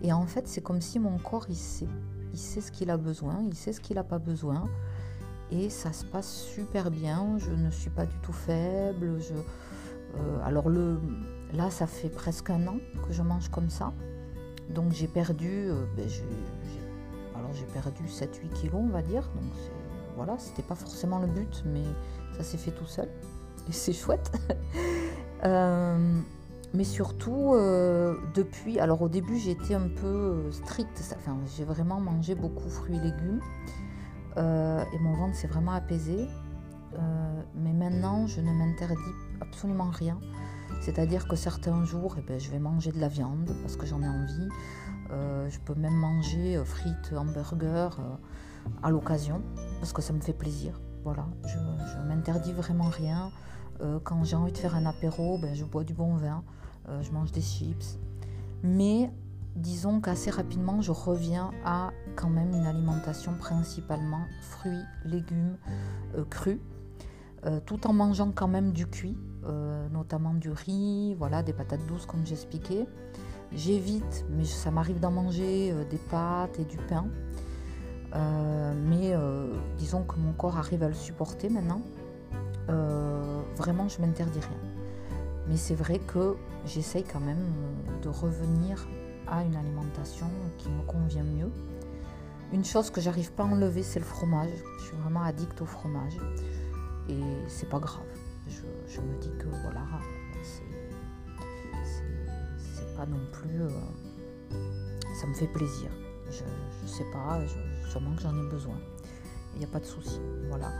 Et 0.01 0.13
en 0.13 0.25
fait, 0.25 0.47
c'est 0.47 0.61
comme 0.61 0.81
si 0.81 0.97
mon 0.97 1.17
corps, 1.17 1.45
il 1.49 1.55
s'est 1.55 1.87
il 2.33 2.39
sait 2.39 2.61
ce 2.61 2.71
qu'il 2.71 2.89
a 2.89 2.95
besoin, 2.95 3.43
il 3.45 3.55
sait 3.55 3.73
ce 3.73 3.81
qu'il 3.81 3.97
n'a 3.97 4.05
pas 4.05 4.17
besoin. 4.17 4.63
Et 5.51 5.69
ça 5.69 5.91
se 5.91 6.05
passe 6.05 6.31
super 6.31 6.89
bien, 6.89 7.37
je 7.37 7.51
ne 7.51 7.69
suis 7.69 7.89
pas 7.89 8.05
du 8.05 8.17
tout 8.19 8.31
faible. 8.31 9.19
Je, 9.19 9.33
alors 10.45 10.69
le, 10.69 10.97
là, 11.53 11.69
ça 11.69 11.87
fait 11.87 12.09
presque 12.09 12.49
un 12.49 12.67
an 12.67 12.77
que 13.05 13.13
je 13.13 13.21
mange 13.21 13.49
comme 13.49 13.69
ça. 13.69 13.93
Donc 14.69 14.91
j'ai 14.93 15.07
perdu, 15.07 15.69
euh, 15.69 15.85
ben, 15.97 16.07
alors 17.35 17.51
j'ai 17.53 17.65
perdu 17.65 18.03
7-8 18.03 18.49
kilos, 18.53 18.81
on 18.81 18.89
va 18.89 19.01
dire. 19.01 19.23
Donc 19.35 19.51
voilà, 20.15 20.37
c'était 20.37 20.63
pas 20.63 20.75
forcément 20.75 21.19
le 21.19 21.27
but, 21.27 21.63
mais 21.65 21.83
ça 22.37 22.43
s'est 22.43 22.57
fait 22.57 22.71
tout 22.71 22.85
seul. 22.85 23.09
Et 23.67 23.71
c'est 23.71 23.93
chouette. 23.93 24.31
Euh, 25.43 26.21
mais 26.75 26.83
surtout, 26.83 27.55
depuis, 28.35 28.79
alors 28.79 29.01
au 29.01 29.09
début 29.09 29.39
j'étais 29.39 29.73
un 29.73 29.87
peu 29.87 30.51
stricte, 30.51 31.01
enfin 31.17 31.35
j'ai 31.57 31.63
vraiment 31.63 31.99
mangé 31.99 32.35
beaucoup 32.35 32.69
fruits 32.69 32.97
et 32.97 32.99
légumes. 32.99 33.41
et 34.37 34.99
mon 34.99 35.15
ventre 35.15 35.33
s'est 35.35 35.47
vraiment 35.47 35.71
apaisé. 35.71 36.27
mais 37.55 37.73
maintenant, 37.73 38.27
je 38.27 38.39
ne 38.39 38.51
m'interdis 38.51 39.15
absolument 39.41 39.89
rien. 39.89 40.19
C'est-à-dire 40.81 41.27
que 41.27 41.35
certains 41.35 41.83
jours, 41.85 42.15
eh 42.17 42.21
ben, 42.21 42.39
je 42.39 42.49
vais 42.49 42.57
manger 42.57 42.91
de 42.91 42.99
la 42.99 43.07
viande 43.07 43.55
parce 43.61 43.75
que 43.75 43.85
j'en 43.85 44.01
ai 44.01 44.07
envie. 44.07 44.49
Euh, 45.11 45.47
je 45.49 45.59
peux 45.59 45.75
même 45.75 45.93
manger 45.93 46.57
euh, 46.57 46.65
frites, 46.65 47.13
hamburgers 47.15 47.89
euh, 47.99 48.15
à 48.81 48.89
l'occasion 48.89 49.43
parce 49.79 49.93
que 49.93 50.01
ça 50.01 50.11
me 50.11 50.21
fait 50.21 50.33
plaisir. 50.33 50.81
Voilà, 51.03 51.27
je 51.45 51.57
ne 51.57 52.07
m'interdis 52.07 52.53
vraiment 52.53 52.89
rien. 52.89 53.31
quand 54.03 54.23
j'ai 54.23 54.35
envie 54.35 54.51
de 54.51 54.57
faire 54.57 54.75
un 54.75 54.85
apéro, 54.85 55.39
ben, 55.39 55.55
je 55.55 55.65
bois 55.65 55.83
du 55.83 55.93
bon 55.95 56.15
vin, 56.15 56.43
je 57.01 57.09
mange 57.09 57.31
des 57.31 57.41
chips. 57.41 57.97
Mais 58.61 59.09
disons 59.55 59.99
qu'assez 59.99 60.29
rapidement, 60.29 60.79
je 60.81 60.91
reviens 60.91 61.49
à 61.65 61.89
quand 62.15 62.29
même 62.29 62.53
une 62.53 62.67
alimentation 62.67 63.33
principalement 63.33 64.25
fruits, 64.41 64.83
légumes, 65.05 65.57
crus, 66.29 66.59
tout 67.65 67.87
en 67.87 67.93
mangeant 67.93 68.31
quand 68.31 68.47
même 68.47 68.73
du 68.73 68.85
cuit. 68.85 69.17
Euh, 69.45 69.87
notamment 69.89 70.35
du 70.35 70.51
riz, 70.51 71.15
voilà, 71.15 71.41
des 71.41 71.53
patates 71.53 71.85
douces 71.87 72.05
comme 72.05 72.25
j'expliquais. 72.25 72.85
J'évite, 73.51 74.25
mais 74.29 74.45
ça 74.45 74.69
m'arrive 74.69 74.99
d'en 74.99 75.11
manger 75.11 75.71
euh, 75.71 75.83
des 75.89 75.97
pâtes 75.97 76.59
et 76.59 76.65
du 76.65 76.77
pain. 76.77 77.07
Euh, 78.13 78.73
mais 78.89 79.13
disons 79.77 80.03
que 80.03 80.17
mon 80.17 80.33
corps 80.33 80.57
arrive 80.57 80.83
à 80.83 80.87
le 80.87 80.93
supporter 80.93 81.49
maintenant. 81.49 81.81
vraiment, 83.57 83.87
je 83.87 84.01
m'interdis 84.01 84.39
rien. 84.39 84.57
Mais 85.47 85.57
c'est 85.57 85.75
vrai 85.75 85.99
que 85.99 86.35
j'essaye 86.65 87.03
quand 87.03 87.19
même 87.19 87.45
de 88.01 88.09
revenir 88.09 88.87
à 89.27 89.43
une 89.43 89.55
alimentation 89.55 90.27
qui 90.57 90.69
me 90.69 90.81
convient 90.83 91.23
mieux. 91.23 91.51
Une 92.53 92.65
chose 92.65 92.89
que 92.89 93.01
j'arrive 93.01 93.31
pas 93.31 93.43
à 93.43 93.47
enlever, 93.47 93.81
c'est 93.81 93.99
le 93.99 94.05
fromage. 94.05 94.51
Je 94.79 94.83
suis 94.85 94.97
vraiment 94.97 95.23
addict 95.23 95.61
au 95.61 95.65
fromage. 95.65 96.17
Et 97.09 97.21
c'est 97.47 97.69
pas 97.69 97.79
grave 97.79 98.10
je, 98.51 99.01
me 99.01 99.19
dis 99.19 99.31
que 99.39 99.47
voilà, 99.47 99.85
c'est 100.43 100.61
pas 102.95 103.05
non 103.05 103.19
plus. 103.31 103.61
Euh, 103.61 103.69
ça 105.19 105.27
me 105.27 105.33
fait 105.33 105.47
plaisir. 105.47 105.89
Je, 106.29 106.43
ne 106.43 106.87
sais 106.87 107.05
pas, 107.11 107.39
sûrement 107.89 108.15
que 108.15 108.21
j'en 108.21 108.35
ai 108.35 108.49
besoin. 108.49 108.77
Il 109.53 109.59
n'y 109.59 109.65
a 109.65 109.67
pas 109.67 109.79
de 109.79 109.85
souci. 109.85 110.19
Voilà. 110.49 110.71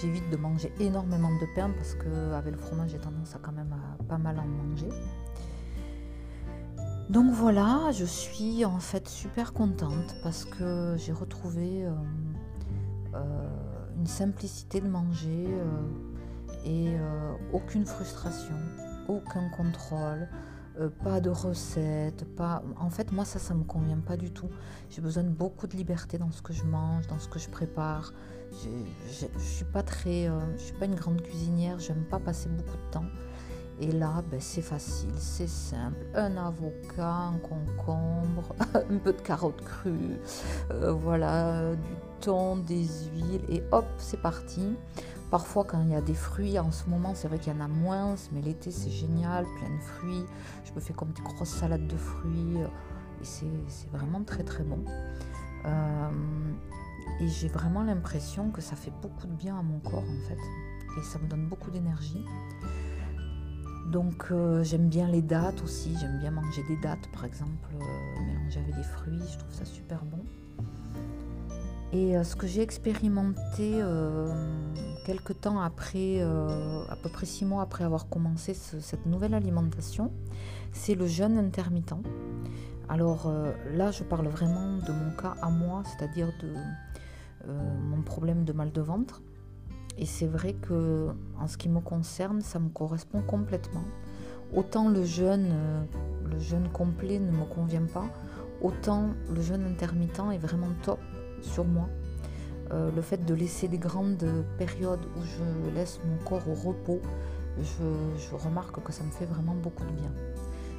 J'évite 0.00 0.28
de 0.30 0.36
manger 0.36 0.72
énormément 0.80 1.30
de 1.30 1.46
pain 1.54 1.70
parce 1.76 1.94
qu'avec 1.94 2.52
le 2.52 2.58
fromage, 2.58 2.90
j'ai 2.90 2.98
tendance 2.98 3.34
à 3.34 3.38
quand 3.38 3.52
même 3.52 3.72
à 3.72 4.02
pas 4.04 4.18
mal 4.18 4.38
en 4.38 4.46
manger. 4.46 4.88
Donc 7.08 7.32
voilà, 7.32 7.92
je 7.92 8.04
suis 8.04 8.64
en 8.64 8.80
fait 8.80 9.08
super 9.08 9.52
contente 9.52 10.16
parce 10.24 10.44
que 10.44 10.96
j'ai 10.98 11.12
retrouvé 11.12 11.84
euh, 11.84 11.92
euh, 13.14 13.48
une 13.96 14.06
simplicité 14.06 14.80
de 14.80 14.88
manger 14.88 15.46
et 16.66 16.88
euh, 16.88 17.32
aucune 17.52 17.86
frustration, 17.86 18.56
aucun 19.08 19.48
contrôle, 19.50 20.28
euh, 20.80 20.88
pas 21.04 21.20
de 21.20 21.30
recettes, 21.30 22.24
pas. 22.36 22.62
En 22.78 22.90
fait, 22.90 23.12
moi 23.12 23.24
ça, 23.24 23.38
ça 23.38 23.54
me 23.54 23.62
convient 23.62 24.00
pas 24.00 24.16
du 24.16 24.32
tout. 24.32 24.50
J'ai 24.90 25.00
besoin 25.00 25.22
de 25.22 25.30
beaucoup 25.30 25.68
de 25.68 25.76
liberté 25.76 26.18
dans 26.18 26.32
ce 26.32 26.42
que 26.42 26.52
je 26.52 26.64
mange, 26.64 27.06
dans 27.06 27.18
ce 27.18 27.28
que 27.28 27.38
je 27.38 27.48
prépare. 27.48 28.12
Je 28.52 29.26
suis 29.38 29.64
pas 29.64 29.82
très, 29.82 30.28
euh, 30.28 30.40
je 30.56 30.62
suis 30.64 30.74
pas 30.74 30.86
une 30.86 30.96
grande 30.96 31.22
cuisinière. 31.22 31.78
J'aime 31.78 32.04
pas 32.04 32.18
passer 32.18 32.48
beaucoup 32.48 32.76
de 32.76 32.90
temps. 32.90 33.06
Et 33.78 33.92
là, 33.92 34.24
ben, 34.30 34.40
c'est 34.40 34.62
facile, 34.62 35.12
c'est 35.18 35.48
simple. 35.48 36.06
Un 36.14 36.36
avocat, 36.38 37.30
un 37.34 37.38
concombre, 37.38 38.54
un 38.74 38.96
peu 38.96 39.12
de 39.12 39.20
carottes 39.20 39.62
crues, 39.62 40.18
voilà, 40.70 41.74
du 41.74 41.94
thon, 42.22 42.56
des 42.56 42.86
huiles, 43.12 43.42
et 43.50 43.62
hop, 43.72 43.84
c'est 43.98 44.22
parti. 44.22 44.76
Parfois, 45.30 45.64
quand 45.64 45.82
il 45.82 45.90
y 45.90 45.94
a 45.94 46.00
des 46.00 46.14
fruits, 46.14 46.58
en 46.58 46.70
ce 46.70 46.88
moment, 46.88 47.14
c'est 47.14 47.26
vrai 47.26 47.38
qu'il 47.38 47.52
y 47.52 47.56
en 47.56 47.60
a 47.60 47.68
moins, 47.68 48.14
mais 48.32 48.40
l'été, 48.40 48.70
c'est 48.70 48.90
génial, 48.90 49.44
plein 49.58 49.74
de 49.74 49.82
fruits. 49.82 50.24
Je 50.64 50.72
me 50.72 50.80
fais 50.80 50.92
comme 50.92 51.10
des 51.10 51.22
grosses 51.22 51.48
salades 51.48 51.86
de 51.86 51.96
fruits, 51.96 52.62
euh, 52.62 52.66
et 53.20 53.24
c'est 53.24 53.90
vraiment 53.90 54.22
très 54.22 54.44
très 54.44 54.62
bon. 54.62 54.84
Euh, 55.64 56.10
et 57.20 57.28
j'ai 57.28 57.48
vraiment 57.48 57.82
l'impression 57.82 58.50
que 58.50 58.60
ça 58.60 58.76
fait 58.76 58.92
beaucoup 59.02 59.26
de 59.26 59.32
bien 59.32 59.58
à 59.58 59.62
mon 59.62 59.80
corps, 59.80 60.04
en 60.04 60.28
fait, 60.28 60.38
et 60.98 61.02
ça 61.02 61.18
me 61.18 61.26
donne 61.26 61.48
beaucoup 61.48 61.70
d'énergie. 61.72 62.24
Donc 63.90 64.28
euh, 64.30 64.64
j'aime 64.64 64.88
bien 64.88 65.08
les 65.08 65.22
dates 65.22 65.62
aussi, 65.62 65.96
j'aime 66.00 66.18
bien 66.18 66.32
manger 66.32 66.62
des 66.66 66.76
dates 66.76 67.08
par 67.12 67.24
exemple, 67.24 67.68
mélanger 68.26 68.58
avec 68.58 68.74
des 68.74 68.82
fruits, 68.82 69.22
je 69.30 69.38
trouve 69.38 69.52
ça 69.52 69.64
super 69.64 70.04
bon. 70.04 70.24
Et 71.96 72.22
ce 72.24 72.36
que 72.36 72.46
j'ai 72.46 72.60
expérimenté 72.60 73.82
quelques 75.06 75.40
temps 75.40 75.60
après, 75.60 76.18
euh, 76.18 76.82
à 76.88 76.96
peu 76.96 77.08
près 77.08 77.26
six 77.26 77.44
mois 77.44 77.62
après 77.62 77.84
avoir 77.84 78.08
commencé 78.08 78.54
cette 78.54 79.06
nouvelle 79.06 79.34
alimentation, 79.34 80.10
c'est 80.72 80.96
le 80.96 81.06
jeûne 81.06 81.38
intermittent. 81.38 81.94
Alors 82.88 83.28
euh, 83.28 83.52
là, 83.72 83.92
je 83.92 84.02
parle 84.02 84.26
vraiment 84.26 84.78
de 84.78 84.90
mon 84.92 85.16
cas 85.16 85.36
à 85.40 85.48
moi, 85.48 85.84
c'est-à-dire 85.84 86.26
de 86.42 86.52
euh, 87.48 87.78
mon 87.88 88.02
problème 88.02 88.44
de 88.44 88.52
mal 88.52 88.72
de 88.72 88.80
ventre. 88.80 89.22
Et 89.96 90.06
c'est 90.06 90.26
vrai 90.26 90.54
que 90.54 91.08
en 91.38 91.46
ce 91.46 91.56
qui 91.56 91.68
me 91.68 91.80
concerne, 91.80 92.40
ça 92.40 92.58
me 92.58 92.68
correspond 92.68 93.22
complètement. 93.22 93.84
Autant 94.52 94.88
le 94.88 95.04
jeûne, 95.04 95.54
le 96.28 96.38
jeûne 96.40 96.68
complet 96.68 97.20
ne 97.20 97.30
me 97.30 97.44
convient 97.44 97.86
pas, 97.86 98.06
autant 98.60 99.10
le 99.32 99.40
jeûne 99.40 99.64
intermittent 99.64 100.32
est 100.32 100.38
vraiment 100.38 100.68
top 100.82 100.98
sur 101.46 101.64
moi 101.64 101.88
euh, 102.72 102.90
le 102.90 103.00
fait 103.00 103.24
de 103.24 103.34
laisser 103.34 103.68
des 103.68 103.78
grandes 103.78 104.26
périodes 104.58 105.04
où 105.16 105.22
je 105.22 105.74
laisse 105.74 106.00
mon 106.04 106.16
corps 106.24 106.48
au 106.48 106.54
repos, 106.54 107.00
je, 107.58 108.34
remarque 108.34 108.82
que 108.82 108.92
ça 108.92 109.04
me 109.04 109.10
fait 109.10 109.24
vraiment 109.24 109.54
beaucoup 109.54 109.84
de 109.84 109.92
bien. 109.92 110.12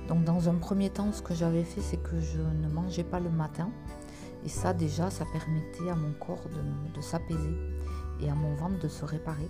Donc 0.08 0.24
dans 0.24 0.50
un 0.50 0.56
premier 0.56 0.90
temps, 0.90 1.12
ce 1.12 1.22
que 1.22 1.34
j'avais 1.34 1.64
fait, 1.64 1.82
c'est 1.82 1.98
que 1.98 2.20
je 2.20 2.40
ne 2.40 2.74
mangeais 2.74 3.04
pas 3.04 3.20
le 3.20 3.30
matin. 3.30 3.70
Et 4.46 4.50
ça 4.50 4.74
déjà, 4.74 5.10
ça 5.10 5.26
permettait 5.26 5.90
à 5.90 5.96
mon 5.96 6.12
corps 6.14 6.46
de, 6.94 7.02
s'apaiser 7.02 7.58
et 8.22 8.30
à 8.30 8.36
mon 8.36 8.54
ventre 8.56 8.80
de 8.80 8.88
se 8.88 9.06
réparer. 9.06 9.50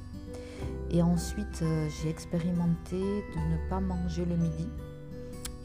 Et 0.89 1.01
ensuite, 1.01 1.61
euh, 1.61 1.87
j'ai 1.89 2.09
expérimenté 2.09 2.97
de 2.97 3.51
ne 3.51 3.69
pas 3.69 3.79
manger 3.79 4.25
le 4.25 4.35
midi 4.35 4.67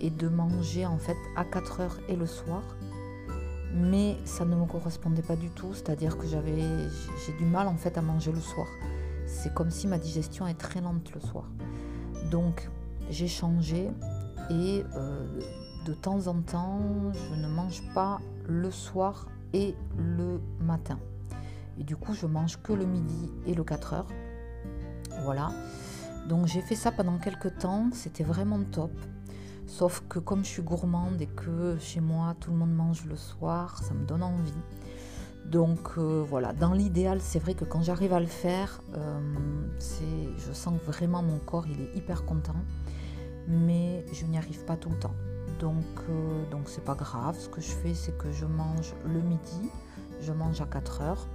et 0.01 0.11
de 0.11 0.29
manger 0.29 0.85
en 0.85 0.99
fait 0.99 1.17
à 1.37 1.45
4 1.45 1.81
heures 1.81 1.99
et 2.09 2.17
le 2.17 2.27
soir 2.27 2.63
mais 3.75 4.17
ça 4.25 4.45
ne 4.45 4.55
me 4.55 4.67
correspondait 4.67 5.23
pas 5.23 5.37
du 5.37 5.49
tout, 5.51 5.73
c'est-à-dire 5.75 6.19
que 6.19 6.27
j'avais, 6.27 6.63
j'ai 7.27 7.33
du 7.39 7.45
mal 7.45 7.69
en 7.69 7.77
fait 7.77 7.97
à 7.97 8.03
manger 8.03 8.33
le 8.33 8.41
soir. 8.41 8.67
C'est 9.27 9.55
comme 9.55 9.71
si 9.71 9.87
ma 9.87 9.99
digestion 9.99 10.47
est 10.47 10.59
très 10.59 10.81
lente 10.81 11.13
le 11.15 11.21
soir. 11.21 11.45
Donc 12.31 12.69
j'ai 13.11 13.29
changé 13.29 13.89
et 14.51 14.85
euh, 14.95 15.41
de 15.85 15.93
temps 15.95 16.27
en 16.27 16.41
temps, 16.43 16.81
je 17.13 17.35
ne 17.41 17.49
mange 17.49 17.83
pas 17.95 18.21
le 18.47 18.71
soir 18.71 19.29
et 19.53 19.75
le 19.97 20.41
matin. 20.61 20.99
Et 21.79 21.85
du 21.85 21.97
coup, 21.97 22.15
je 22.15 22.27
mange 22.27 22.61
que 22.63 22.73
le 22.73 22.85
midi 22.85 23.31
et 23.47 23.55
le 23.55 23.65
4 23.65 23.95
heures. 23.95 24.09
Voilà. 25.25 25.51
Donc 26.29 26.47
j'ai 26.47 26.61
fait 26.61 26.75
ça 26.75 26.93
pendant 26.93 27.19
quelques 27.19 27.59
temps, 27.59 27.89
c'était 27.93 28.25
vraiment 28.25 28.61
top. 28.71 28.93
Sauf 29.67 30.03
que 30.09 30.19
comme 30.19 30.45
je 30.45 30.51
suis 30.51 30.63
gourmande 30.63 31.21
et 31.21 31.27
que 31.27 31.77
chez 31.79 32.01
moi 32.01 32.35
tout 32.41 32.51
le 32.51 32.57
monde 32.57 32.75
mange 32.75 33.05
le 33.07 33.17
soir, 33.17 33.79
ça 33.83 33.95
me 33.95 34.05
donne 34.05 34.23
envie. 34.23 34.53
Donc 35.45 35.99
euh, 35.99 36.25
voilà, 36.29 36.53
dans 36.53 36.73
l'idéal, 36.73 37.21
c'est 37.21 37.39
vrai 37.39 37.55
que 37.55 37.65
quand 37.65 37.83
j'arrive 37.83 38.13
à 38.13 38.21
le 38.21 38.27
faire, 38.27 38.81
euh, 38.95 39.21
je 40.39 40.53
sens 40.53 40.79
que 40.79 40.87
vraiment 40.87 41.23
mon 41.23 41.39
corps 41.39 41.67
il 41.67 41.81
est 41.81 41.97
hyper 41.97 42.25
content, 42.25 42.57
mais 43.49 44.05
je 44.13 44.25
n'y 44.27 44.39
arrive 44.39 44.65
pas 44.65 44.77
tout 44.77 44.91
le 44.91 44.99
temps. 44.99 45.15
Donc 45.59 45.85
euh, 46.09 46.51
donc 46.51 46.69
c'est 46.69 46.85
pas 46.85 46.95
grave. 46.95 47.37
Ce 47.39 47.49
que 47.49 47.61
je 47.61 47.71
fais, 47.71 47.95
c'est 47.95 48.17
que 48.17 48.31
je 48.31 48.47
mange 48.47 48.95
le 49.05 49.21
midi, 49.21 49.71
je 50.21 50.33
mange 50.33 50.61
à 50.61 50.67
4 50.67 51.03
heures, 51.03 51.27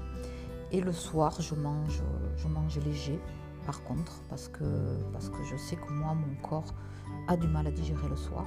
et 0.71 0.79
le 0.79 0.93
soir 0.93 1.41
je 1.41 1.55
mange 1.55 2.01
je 2.37 2.47
mange 2.47 2.77
léger. 2.79 3.19
Par 3.67 3.83
contre, 3.83 4.21
parce 4.29 4.47
que 4.47 4.63
parce 5.11 5.29
que 5.29 5.43
je 5.43 5.57
sais 5.57 5.75
que 5.75 5.91
moi 5.91 6.15
mon 6.15 6.35
corps 6.47 6.73
a 7.27 7.35
du 7.35 7.47
mal 7.47 7.67
à 7.67 7.71
digérer 7.71 8.07
le 8.07 8.15
soir. 8.15 8.45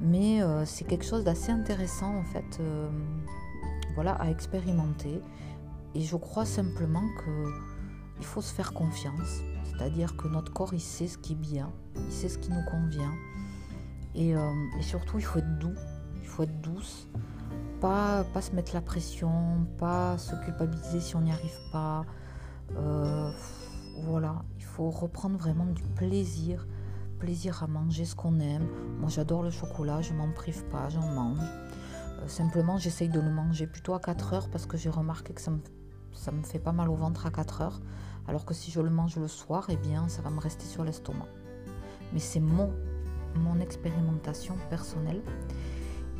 Mais 0.00 0.42
euh, 0.42 0.64
c'est 0.66 0.84
quelque 0.84 1.04
chose 1.04 1.22
d'assez 1.22 1.52
intéressant 1.52 2.16
en 2.16 2.24
fait 2.24 2.58
euh, 2.58 2.90
voilà, 3.94 4.14
à 4.14 4.28
expérimenter. 4.28 5.22
Et 5.94 6.00
je 6.00 6.16
crois 6.16 6.44
simplement 6.44 7.04
qu'il 7.22 8.24
faut 8.24 8.40
se 8.40 8.52
faire 8.52 8.72
confiance. 8.72 9.40
C'est-à-dire 9.64 10.16
que 10.16 10.26
notre 10.26 10.52
corps, 10.52 10.74
il 10.74 10.80
sait 10.80 11.06
ce 11.06 11.16
qui 11.16 11.34
est 11.34 11.36
bien, 11.36 11.70
il 11.94 12.12
sait 12.12 12.28
ce 12.28 12.38
qui 12.38 12.50
nous 12.50 12.64
convient. 12.68 13.12
Et, 14.16 14.34
euh, 14.34 14.50
surtout, 14.80 15.18
il 15.18 15.24
faut 15.24 15.38
être 15.38 15.58
doux, 15.60 15.76
il 16.20 16.26
faut 16.26 16.42
être 16.42 16.60
douce. 16.60 17.08
Pas, 17.80 18.24
pas 18.24 18.40
se 18.40 18.50
mettre 18.50 18.74
la 18.74 18.80
pression, 18.80 19.64
pas 19.78 20.18
se 20.18 20.34
culpabiliser 20.44 21.00
si 21.00 21.14
on 21.14 21.20
n'y 21.20 21.30
arrive 21.30 21.58
pas. 21.70 22.04
Voilà, 24.02 24.42
il 24.56 24.64
faut 24.64 24.90
reprendre 24.90 25.38
vraiment 25.38 25.66
du 25.66 25.82
plaisir, 25.82 26.66
plaisir 27.18 27.62
à 27.62 27.66
manger 27.66 28.04
ce 28.04 28.14
qu'on 28.14 28.40
aime. 28.40 28.66
Moi 28.98 29.08
j'adore 29.08 29.42
le 29.42 29.50
chocolat, 29.50 30.02
je 30.02 30.12
m'en 30.12 30.30
prive 30.32 30.64
pas, 30.64 30.88
j'en 30.88 31.06
mange. 31.08 31.38
Euh, 32.20 32.28
simplement 32.28 32.76
j'essaye 32.76 33.08
de 33.08 33.20
le 33.20 33.30
manger 33.30 33.66
plutôt 33.66 33.94
à 33.94 34.00
4 34.00 34.34
heures 34.34 34.48
parce 34.48 34.66
que 34.66 34.76
j'ai 34.76 34.90
remarqué 34.90 35.32
que 35.32 35.40
ça 35.40 35.50
me, 35.50 36.42
fait 36.42 36.58
pas 36.58 36.72
mal 36.72 36.90
au 36.90 36.94
ventre 36.94 37.26
à 37.26 37.30
4 37.30 37.60
heures. 37.62 37.80
Alors 38.26 38.44
que 38.44 38.54
si 38.54 38.70
je 38.70 38.80
le 38.80 38.90
mange 38.90 39.16
le 39.16 39.28
soir, 39.28 39.66
eh 39.68 39.76
bien 39.76 40.08
ça 40.08 40.22
va 40.22 40.30
me 40.30 40.40
rester 40.40 40.64
sur 40.64 40.84
l'estomac. 40.84 41.28
Mais 42.12 42.20
c'est 42.20 42.40
mon, 42.40 42.72
mon 43.36 43.60
expérimentation 43.60 44.56
personnelle. 44.70 45.22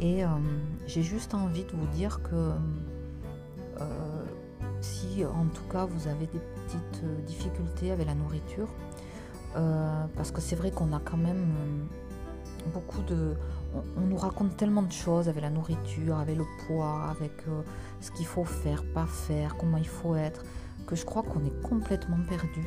Et 0.01 0.25
euh, 0.25 0.29
j'ai 0.87 1.03
juste 1.03 1.35
envie 1.35 1.65
de 1.65 1.73
vous 1.73 1.87
dire 1.87 2.23
que 2.23 2.53
euh, 3.81 4.25
si 4.85 5.25
en 5.25 5.47
tout 5.47 5.65
cas 5.71 5.87
vous 5.87 6.09
avez 6.09 6.27
des 6.27 6.39
petites 6.39 7.05
euh, 7.05 7.21
difficultés 7.23 7.91
avec 7.91 8.07
la 8.07 8.15
nourriture, 8.15 8.69
euh, 9.57 10.05
parce 10.17 10.31
que 10.31 10.41
c'est 10.41 10.57
vrai 10.57 10.71
qu'on 10.71 10.93
a 10.93 11.01
quand 11.01 11.17
même 11.17 11.55
euh, 11.57 12.71
beaucoup 12.73 13.03
de... 13.03 13.35
On, 13.97 14.03
nous 14.03 14.17
raconte 14.17 14.57
tellement 14.57 14.83
de 14.83 14.93
choses 14.93 15.29
avec 15.29 15.43
la 15.43 15.51
nourriture, 15.51 16.19
avec 16.19 16.37
le 16.37 16.45
poids, 16.67 17.09
avec 17.11 17.33
ce 18.01 18.13
qu'il 18.13 18.27
faut 18.27 18.45
faire, 18.45 18.85
pas 18.95 19.07
faire, 19.07 19.57
comment 19.57 19.79
il 19.79 19.89
faut 19.89 20.15
être, 20.15 20.45
que 20.87 20.95
je 20.95 21.05
crois 21.05 21.25
qu'on 21.25 21.45
est 21.45 21.63
complètement 21.63 22.19
perdu. 22.29 22.65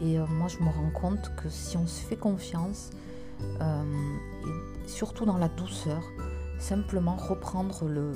Et 0.00 0.18
moi, 0.18 0.48
je 0.48 0.58
me 0.58 0.70
rends 0.70 0.90
compte 0.90 1.30
que 1.36 1.48
si 1.48 1.76
on 1.76 1.86
se 1.86 2.00
fait 2.00 2.16
confiance, 2.16 2.90
et 3.60 4.88
surtout 4.88 5.24
dans 5.24 5.38
la 5.38 5.46
douceur, 5.46 6.02
simplement 6.58 7.14
reprendre 7.14 7.84
le, 7.88 8.10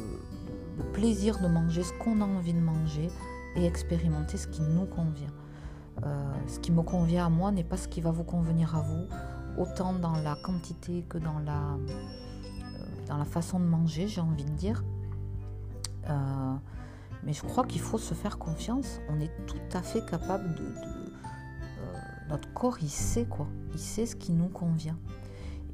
le 0.78 0.84
plaisir 0.84 1.38
de 1.40 1.48
manger 1.48 1.82
ce 1.82 1.92
qu'on 1.94 2.20
a 2.20 2.24
envie 2.24 2.54
de 2.54 2.60
manger 2.60 3.10
et 3.56 3.66
expérimenter 3.66 4.36
ce 4.36 4.46
qui 4.46 4.62
nous 4.62 4.86
convient. 4.86 5.32
Euh, 6.04 6.32
ce 6.46 6.60
qui 6.60 6.70
me 6.70 6.82
convient 6.82 7.26
à 7.26 7.28
moi 7.28 7.50
n'est 7.50 7.64
pas 7.64 7.76
ce 7.76 7.88
qui 7.88 8.00
va 8.00 8.10
vous 8.10 8.24
convenir 8.24 8.76
à 8.76 8.82
vous, 8.82 9.06
autant 9.60 9.92
dans 9.92 10.16
la 10.16 10.36
quantité 10.36 11.04
que 11.08 11.18
dans 11.18 11.40
la, 11.40 11.74
euh, 11.74 12.84
dans 13.08 13.16
la 13.16 13.24
façon 13.24 13.58
de 13.58 13.64
manger, 13.64 14.06
j'ai 14.06 14.20
envie 14.20 14.44
de 14.44 14.52
dire. 14.52 14.84
Euh, 16.08 16.54
mais 17.24 17.32
je 17.32 17.42
crois 17.42 17.64
qu'il 17.64 17.80
faut 17.80 17.98
se 17.98 18.14
faire 18.14 18.38
confiance. 18.38 19.00
On 19.10 19.18
est 19.20 19.32
tout 19.46 19.76
à 19.76 19.82
fait 19.82 20.04
capable 20.06 20.54
de. 20.54 20.64
notre 22.28 22.52
corps, 22.54 22.78
il 22.80 22.88
sait 22.88 23.24
quoi. 23.24 23.48
Il 23.72 23.80
sait 23.80 24.06
ce 24.06 24.14
qui 24.14 24.32
nous 24.32 24.48
convient. 24.48 24.96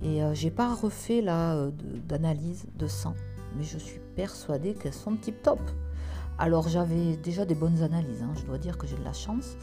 Et 0.02 0.20
j'ai 0.32 0.50
pas 0.50 0.74
refait 0.74 1.22
là 1.22 1.70
d'analyse 2.06 2.66
de 2.74 2.86
sang 2.86 3.14
mais 3.56 3.64
je 3.64 3.78
suis 3.78 4.00
persuadée 4.14 4.74
qu'elles 4.74 4.94
sont 4.94 5.16
tip 5.16 5.42
top. 5.42 5.60
Alors 6.38 6.68
j'avais 6.68 7.16
déjà 7.16 7.44
des 7.44 7.54
bonnes 7.54 7.82
analyses, 7.82 8.22
hein. 8.22 8.32
je 8.36 8.44
dois 8.44 8.58
dire 8.58 8.76
que 8.76 8.86
j'ai 8.86 8.96
de 8.96 9.04
la 9.04 9.12
chance, 9.12 9.56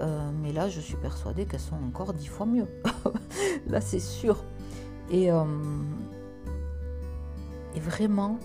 euh, 0.00 0.30
mais 0.42 0.52
là 0.52 0.68
je 0.68 0.80
suis 0.80 0.96
persuadée 0.96 1.46
qu'elles 1.46 1.60
sont 1.60 1.76
encore 1.86 2.12
dix 2.12 2.26
fois 2.26 2.46
mieux. 2.46 2.66
là 3.66 3.80
c'est 3.80 4.00
sûr. 4.00 4.44
Et, 5.10 5.32
euh, 5.32 5.44
vraiment, 7.76 8.38